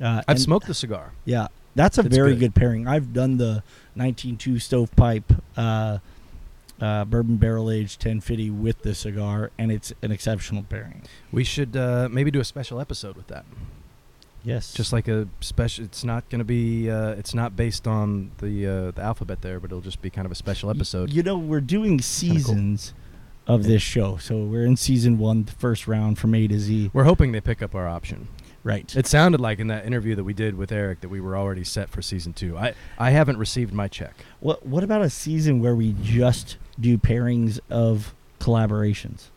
[0.00, 1.12] Uh, I've and- smoked the cigar.
[1.24, 2.40] yeah, that's a It's very good.
[2.40, 2.54] good.
[2.54, 2.86] pairing.
[2.86, 3.62] I've done the
[3.94, 5.98] 192 stovepipe uh,
[6.80, 11.02] uh, bourbon barrel aged Ten FIDY with the cigar, and it's an exceptional pairing.
[11.32, 13.46] We should uh, maybe do a special episode with that.
[14.44, 15.84] Yes, Just like a special.
[15.84, 16.88] It's not going to be.
[16.88, 20.24] Uh, it's not based on the uh, the alphabet there, but it'll just be kind
[20.24, 21.12] of a special episode.
[21.12, 22.02] You know, we're doing cool.
[22.02, 22.94] seasons
[23.48, 26.90] of this show, so we're in season one, the first round from A to Z.
[26.92, 28.28] We're hoping they pick up our option.
[28.62, 28.96] Right.
[28.96, 31.62] It sounded like in that interview that we did with Eric that we were already
[31.62, 32.56] set for season two.
[32.58, 34.14] I I haven't received my check.
[34.40, 39.28] What What about a season where we just do pairings of collaborations?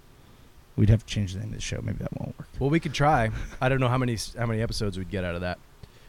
[0.79, 1.81] We'd have to change the name of the show.
[1.83, 2.47] Maybe that won't work.
[2.57, 3.31] Well, we could try.
[3.59, 5.59] I don't know how many how many episodes we'd get out of that,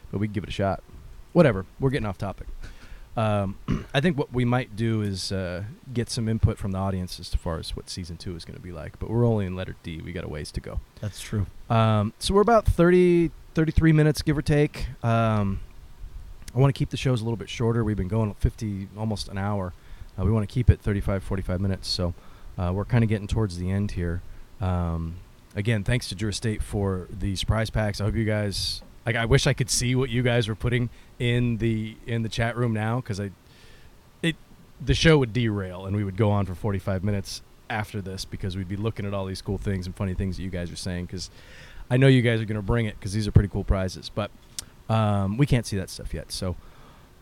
[0.09, 0.81] but we would give it a shot.
[1.33, 1.65] Whatever.
[1.81, 2.47] We're getting off topic.
[3.17, 3.57] Um,
[3.93, 7.29] I think what we might do is uh, get some input from the audience as
[7.31, 8.97] to far as what season two is going to be like.
[8.97, 10.01] But we're only in letter D.
[10.01, 10.79] We got a ways to go.
[11.01, 11.47] That's true.
[11.69, 14.87] Um, so we're about 30, 33 minutes, give or take.
[15.03, 15.59] Um,
[16.55, 17.83] I want to keep the shows a little bit shorter.
[17.83, 19.73] We've been going 50, almost an hour.
[20.17, 21.89] Uh, we want to keep it 35, 45 minutes.
[21.89, 22.13] So
[22.57, 24.21] uh, we're kind of getting towards the end here.
[24.61, 25.15] Um,
[25.55, 27.99] again, thanks to Drew Estate for the surprise packs.
[27.99, 28.81] I hope you guys.
[29.05, 32.29] Like, I wish I could see what you guys were putting in the in the
[32.29, 33.31] chat room now because I,
[34.21, 34.35] it,
[34.79, 38.55] the show would derail and we would go on for 45 minutes after this because
[38.55, 40.75] we'd be looking at all these cool things and funny things that you guys are
[40.75, 41.31] saying because
[41.89, 44.09] I know you guys are going to bring it because these are pretty cool prizes,
[44.13, 44.29] but
[44.89, 46.31] um, we can't see that stuff yet.
[46.31, 46.55] So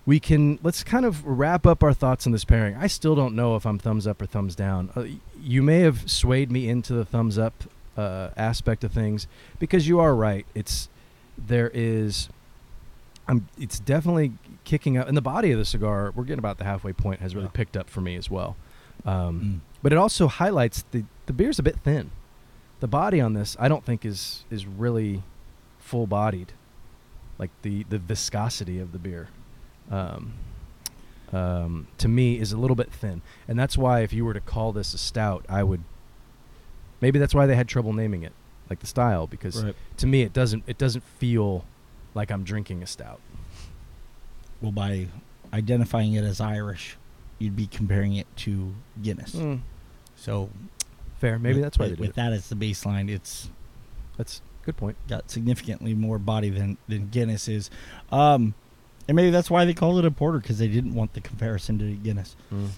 [0.10, 2.76] we can let's kind of wrap up our thoughts on this pairing.
[2.76, 4.90] I still don't know if I'm thumbs up or thumbs down.
[4.96, 5.06] Uh,
[5.40, 7.54] you may have swayed me into the thumbs up
[7.96, 9.28] uh, aspect of things
[9.60, 10.48] because you are right.
[10.56, 10.90] It's
[11.38, 12.28] there is.
[13.28, 13.48] I'm.
[13.60, 14.34] It's definitely
[14.64, 16.12] kicking up, and the body of the cigar.
[16.16, 17.20] We're getting about the halfway point.
[17.20, 17.52] Has really Yeah.
[17.54, 18.56] picked up for me as well.
[19.06, 19.60] Um, Mm.
[19.84, 22.10] but it also highlights the the beer's a bit thin.
[22.80, 25.22] The body on this, I don't think is is really
[25.78, 26.54] full bodied,
[27.38, 29.28] like the the viscosity of the beer.
[29.90, 30.34] Um,
[31.32, 34.40] um, to me, is a little bit thin, and that's why if you were to
[34.42, 35.84] call this a stout, I would.
[37.02, 38.34] Maybe that's why they had trouble naming it,
[38.70, 39.76] like the style, because Right.
[39.98, 41.66] to me it doesn't it doesn't feel
[42.16, 43.20] like I'm drinking a stout.
[44.62, 45.08] Well, by
[45.54, 46.98] identifying it as Irish,
[47.38, 49.34] you'd be comparing it to Guinness.
[49.36, 49.62] Mm,
[50.16, 50.50] So
[51.20, 52.16] fair, maybe with- that's why they with, did with it.
[52.16, 53.50] that as the baseline, it's
[54.18, 54.98] That's Good point.
[55.08, 57.70] got significantly more body than than Guinness is,
[58.12, 58.54] um,
[59.10, 61.80] and maybe that's why they called it a porter because they didn't want the comparison
[61.80, 62.36] to Guinness.
[62.54, 62.70] Mm.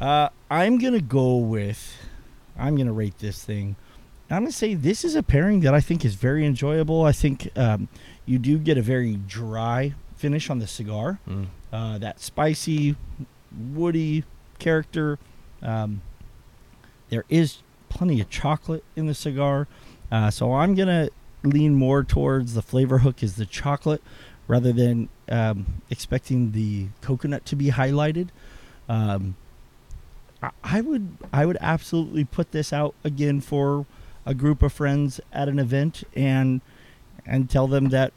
[0.00, 1.98] Uh, I'm gonna go with.
[2.58, 3.76] I'm gonna rate this thing.
[4.30, 7.04] I'm gonna say this is a pairing that I think is very enjoyable.
[7.04, 7.88] I think um,
[8.24, 11.20] you do get a very dry finish on the cigar.
[11.28, 11.48] Mm.
[11.70, 12.96] Uh, that spicy,
[13.74, 14.24] woody
[14.58, 15.18] character.
[15.60, 16.00] Um,
[17.10, 17.58] there is
[17.90, 19.68] plenty of chocolate in the cigar,
[20.10, 21.10] uh, so I'm gonna
[21.42, 24.02] lean more towards the flavor hook is the chocolate
[24.48, 28.28] rather than um, expecting the coconut to be highlighted.
[28.88, 29.36] Um,
[30.42, 33.86] I- I would I would absolutely put this out again for
[34.24, 36.60] a group of friends at an event and
[37.24, 38.12] and tell them that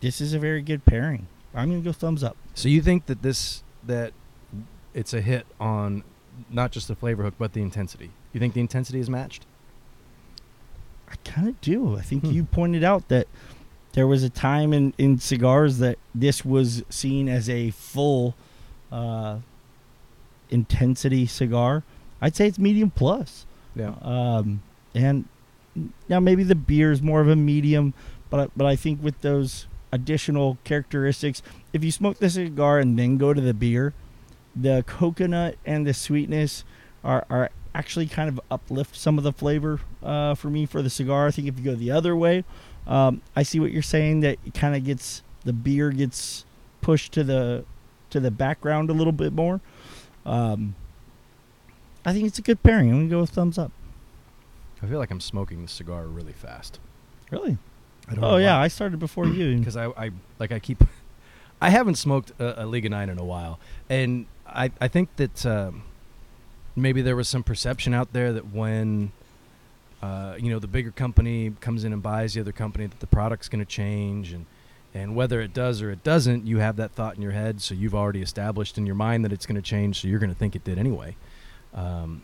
[0.00, 1.26] this is a very good pairing.
[1.54, 2.36] I'm gonna go thumbs up.
[2.54, 4.12] So you think that this that
[4.94, 6.02] it's a hit on
[6.50, 8.10] not just the flavor hook but the intensity?
[8.32, 9.44] You think the intensity is matched?
[11.10, 11.96] I kind of do.
[11.96, 12.30] I think Hmm.
[12.32, 13.26] you pointed out that
[13.94, 18.34] there was a time in, in cigars that this was seen as a full
[18.92, 19.38] uh,
[20.50, 21.82] intensity cigar.
[22.20, 23.46] I'd say it's medium plus.
[23.74, 23.94] Yeah.
[24.02, 24.62] Um,
[24.94, 25.26] and
[26.08, 27.94] now maybe the beer is more of a medium,
[28.30, 31.42] but I- but I think with those additional characteristics,
[31.72, 33.92] if you smoke the cigar and then go to the beer,
[34.54, 36.64] the coconut and the sweetness
[37.02, 40.90] are are actually kind of uplift some of the flavor uh, for me for the
[40.90, 41.26] cigar.
[41.26, 42.44] I think if you go the other way,
[42.86, 46.44] um, I see what you're saying that it kind of gets the beer gets
[46.80, 47.64] pushed to the
[48.10, 49.60] to the background a little bit more.
[50.26, 50.74] Um,
[52.04, 52.90] I think it's a good pairing.
[52.90, 53.72] I'm gonna go with thumbs up.
[54.82, 56.78] I feel like I'm smoking the cigar really fast.
[57.30, 57.56] Really?
[58.08, 59.56] I Oh yeah, I started before you.
[59.58, 60.84] because I, I like I keep
[61.60, 63.58] I haven't smoked a, a Liga Nine in a while,
[63.88, 65.84] and I I think that um,
[66.76, 69.12] maybe there was some perception out there that when
[70.04, 73.06] uh, you know the bigger company comes in and buys the other company that the
[73.06, 74.46] product's going to change and
[74.96, 77.74] and whether it does or it doesn't, you have that thought in your head, so
[77.74, 80.38] you've already established in your mind that it's going to change, so you're going to
[80.38, 81.16] think it did anyway.
[81.74, 82.22] Um,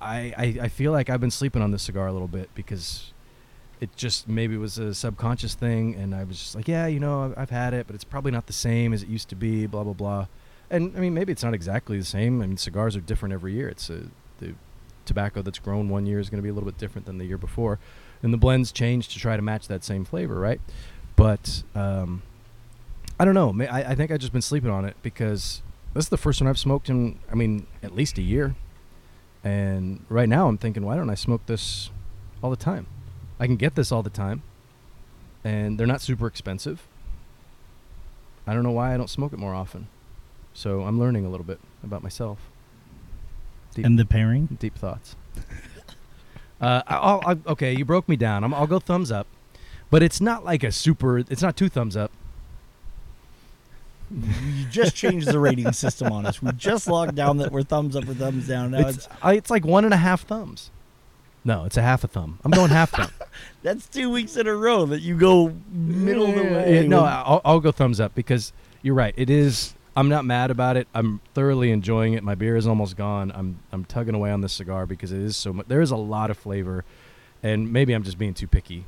[0.00, 3.12] I, I I feel like I've been sleeping on this cigar a little bit because
[3.80, 7.24] it just maybe was a subconscious thing and i was just like yeah you know
[7.24, 9.66] I've, I've had it but it's probably not the same as it used to be
[9.66, 10.26] blah blah blah
[10.70, 13.52] and i mean maybe it's not exactly the same i mean cigars are different every
[13.52, 14.04] year it's a,
[15.06, 17.24] tobacco that's grown one year is going to be a little bit different than the
[17.24, 17.78] year before
[18.22, 20.60] and the blends change to try to match that same flavor right
[21.14, 22.22] but um,
[23.18, 25.62] i don't know I, I think i've just been sleeping on it because
[25.94, 28.54] this is the first one i've smoked in i mean at least a year
[29.44, 31.90] and right now i'm thinking why don't i smoke this
[32.42, 32.86] all the time
[33.38, 34.42] I can get this all the time,
[35.44, 36.86] and they're not super expensive.
[38.46, 39.88] I don't know why I don't smoke it more often.
[40.54, 42.38] So I'm learning a little bit about myself.
[43.76, 44.56] Deep, and the pairing.
[44.58, 45.14] deep thoughts.
[46.60, 48.42] uh, I- I'll, okay, you broke me down.
[48.44, 49.26] I'm, I'll go thumbs up,
[49.90, 51.18] but it's not like a super.
[51.18, 52.10] It's not two thumbs up.
[54.10, 56.40] You just changed the rating system on us.
[56.40, 58.70] We just locked down that we're thumbs up or thumbs down.
[58.70, 60.70] Now It's, it's, I, it's like one and a half thumbs.
[61.44, 62.38] No, it's a half a thumb.
[62.44, 63.10] I'm going half thumb.
[63.62, 66.82] that's two weeks in a row that you go middle of the way.
[66.82, 68.52] yeah, no, I'll, I'll go thumbs up because
[68.82, 69.14] you're right.
[69.16, 69.74] It is.
[69.96, 70.86] I'm not mad about it.
[70.94, 72.22] I'm thoroughly enjoying it.
[72.22, 73.32] My beer is almost gone.
[73.34, 75.66] I'm I'm tugging away on this cigar because it is so much.
[75.68, 76.84] There is a lot of flavor,
[77.42, 78.84] and maybe I'm just being too picky.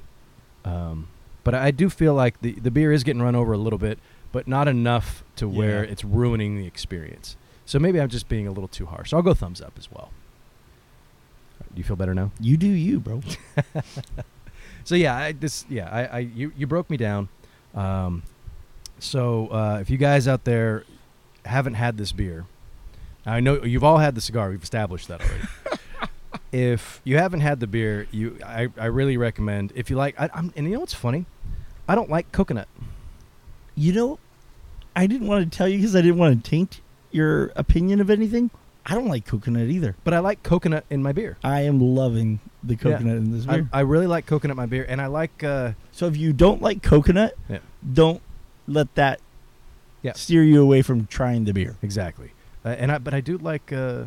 [0.64, 1.08] Um,
[1.44, 3.98] but I do feel like the the beer is getting run over a little bit,
[4.32, 5.90] but not enough to where Yeah.
[5.90, 7.36] it's ruining the experience.
[7.64, 9.12] So maybe I'm just being a little too harsh.
[9.14, 10.10] I'll go thumbs up as well.
[11.74, 12.32] Do you feel better now?
[12.40, 13.20] you do you, bro.
[14.84, 17.28] So yeah, I, this yeah, I, I you you broke me down.
[17.74, 18.22] Um,
[18.98, 20.84] so uh, if you guys out there
[21.48, 22.46] haven't had this beer,
[23.26, 24.50] I know you've all had the cigar.
[24.50, 25.44] We've established that already.
[26.52, 29.72] if you haven't had the beer, you I, I really recommend.
[29.74, 31.26] If you like, I, I'm and you know what's funny,
[31.86, 32.68] I don't like coconut.
[33.74, 34.18] You know,
[34.96, 36.80] I didn't want to tell you because I didn't want to taint
[37.10, 38.50] your opinion of anything.
[38.84, 39.94] I don't like coconut either.
[40.02, 41.36] But I like coconut in my beer.
[41.44, 43.68] I am loving the coconut in this I, beer.
[43.72, 46.62] I really like coconut in my beer, and I like uh, so if you don't
[46.62, 47.58] like coconut, Yeah.
[47.92, 48.22] don't
[48.66, 49.20] let that
[50.02, 50.12] Yeah.
[50.12, 51.76] steer you away from trying the beer.
[51.82, 52.32] exactly.
[52.64, 54.04] Uh, and I but I do like uh,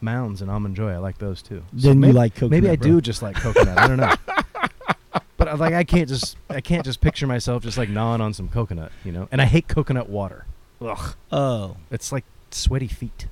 [0.00, 0.90] Mounds and Almond Joy.
[0.92, 1.62] I like those too.
[1.76, 2.50] So Then you like coconut.
[2.50, 2.88] Maybe I bro.
[2.92, 3.78] do just like coconut.
[3.78, 4.14] I don't know.
[5.36, 8.32] But uh, like I can't just I can't just picture myself just like gnawing on
[8.32, 9.28] some coconut, you know.
[9.32, 10.46] And I hate coconut water.
[10.80, 13.26] Ugh, Oh, it's like sweaty feet.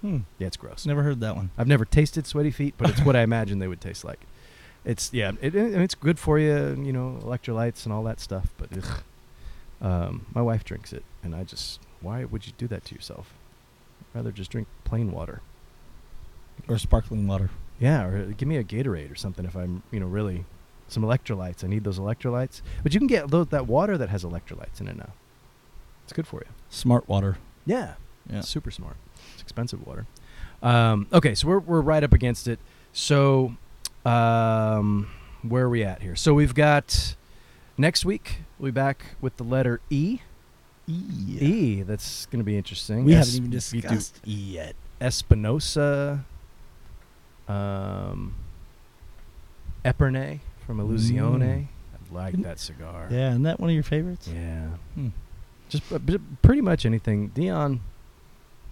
[0.00, 0.18] hmm.
[0.38, 0.86] Yeah, it's gross.
[0.86, 1.50] never heard that one.
[1.58, 4.20] I've never tasted sweaty feet, but it's what I imagine they would taste like.
[4.84, 8.46] It's yeah, it, it- it's good for you, you know, electrolytes and all that stuff.
[8.56, 9.02] But ugh.
[9.80, 13.34] Um, my wife drinks it, and I just why would you do that to yourself?
[14.00, 15.42] I'd rather just drink plain water.
[16.68, 17.50] Or sparkling water.
[17.78, 20.44] Yeah, or give me a Gatorade or something if I'm, you know, really
[20.88, 21.64] some electrolytes.
[21.64, 22.60] I need those electrolytes.
[22.82, 25.12] But you can get those, that water that has electrolytes in it now.
[26.04, 26.52] It's good for you.
[26.68, 27.38] Smart water.
[27.64, 27.94] Yeah.
[28.30, 28.42] Yeah.
[28.42, 28.96] Super smart.
[29.32, 30.06] It's expensive water.
[30.62, 32.58] Um, okay, so we're we're right up against it.
[32.92, 33.56] So,
[34.04, 35.10] um,
[35.42, 36.16] where are we at here?
[36.16, 37.16] So we've got
[37.78, 38.40] next week.
[38.60, 40.18] We'll be back with the letter E.
[40.86, 41.02] E.
[41.40, 41.82] E.
[41.82, 43.04] That's going to be interesting.
[43.04, 44.76] We Es- haven't even discussed E yet.
[45.00, 46.24] Espinosa.
[47.48, 48.34] Um,
[49.82, 51.40] Epernay from Illusione.
[51.40, 51.66] Mm.
[51.94, 53.08] I like that cigar.
[53.10, 54.28] Yeah, isn't that one of your favorites?
[54.28, 54.68] Yeah.
[54.94, 55.08] Hmm.
[55.70, 57.28] Just b- pretty much anything.
[57.28, 57.80] Dion,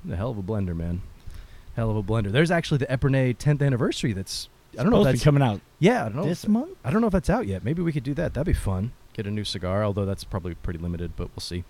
[0.04, 1.00] the hell of a blender, man.
[1.76, 2.30] Hell of a blender.
[2.30, 4.12] There's actually the Epernay 10th anniversary.
[4.12, 6.02] That's I don't know if that's coming out yeah.
[6.04, 6.24] I don't know.
[6.24, 6.76] this if, month.
[6.84, 7.64] I don't know if that's out yet.
[7.64, 8.34] Maybe we could do that.
[8.34, 8.92] That'd be fun.
[9.18, 11.64] Get a new cigar, although that's probably pretty limited, but we'll see.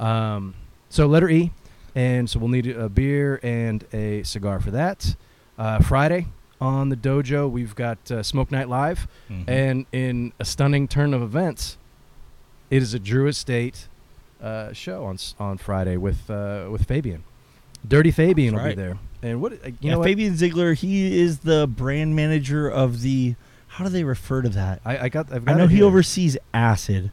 [0.00, 0.54] Um,
[0.88, 1.52] so letter E,
[1.94, 5.14] and so we'll need a beer and a cigar for that.
[5.58, 6.28] Uh, Friday
[6.58, 9.08] on the dojo, we've got uh, Smoke Night Live.
[9.30, 9.50] Mm-hmm.
[9.50, 11.76] And in a stunning turn of events,
[12.70, 13.88] it is a Drew Estate
[14.40, 17.24] uh, show on on Friday with uh, with Fabian.
[17.86, 18.74] Dirty Fabian That's will right.
[18.74, 18.98] be there.
[19.22, 19.98] And what uh, you yeah, know?
[19.98, 20.06] what?
[20.06, 20.72] Fabian Ziegler.
[20.72, 23.34] He is the brand manager of the.
[23.76, 24.80] How do they refer to that?
[24.84, 25.32] I, I got.
[25.32, 25.84] I've got I know he here.
[25.84, 27.10] oversees ACID,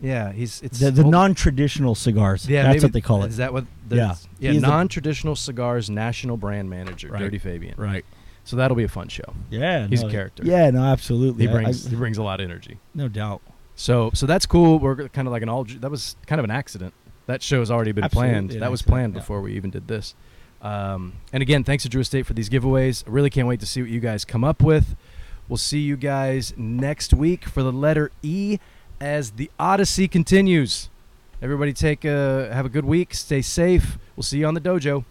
[0.00, 2.48] Yeah, he's it's the, the well, non-traditional cigars.
[2.48, 3.28] Yeah, that's maybe- what they call it.
[3.28, 3.64] Is that what?
[3.88, 4.14] The, Yeah.
[4.40, 4.52] yeah.
[4.52, 7.20] He's non-traditional cigars national brand manager, Right.
[7.20, 7.74] Dirty Fabian.
[7.76, 8.04] Right.
[8.44, 9.34] So that'll be a fun show.
[9.50, 10.42] Yeah, He's no, a character.
[10.44, 11.46] Yeah, no, absolutely.
[11.46, 12.78] He brings I- he brings a lot of energy.
[12.94, 13.40] no doubt.
[13.76, 14.78] So so that's cool.
[14.78, 15.64] We're kind of like an all.
[15.64, 16.92] That was kind of an accident.
[17.26, 18.50] That show has already been Absolutely planned.
[18.52, 19.20] an That was accident, planned yeah.
[19.20, 20.14] before we even did this.
[20.60, 23.04] Um, and again, thanks to Drew Estate for these giveaways.
[23.06, 24.96] I really can't wait to see what you guys come up with.
[25.48, 28.58] We'll see you guys next week for the letter E
[29.00, 30.88] as the Odyssey continues.
[31.42, 33.14] Everybody take a have a good week.
[33.14, 33.98] Stay safe.
[34.16, 35.04] We'll see you on the dojo.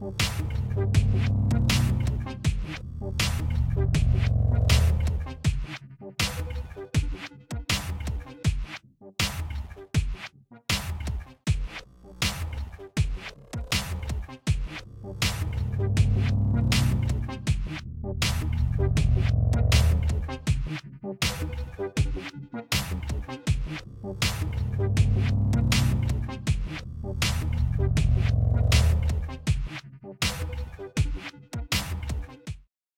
[0.00, 0.22] Thank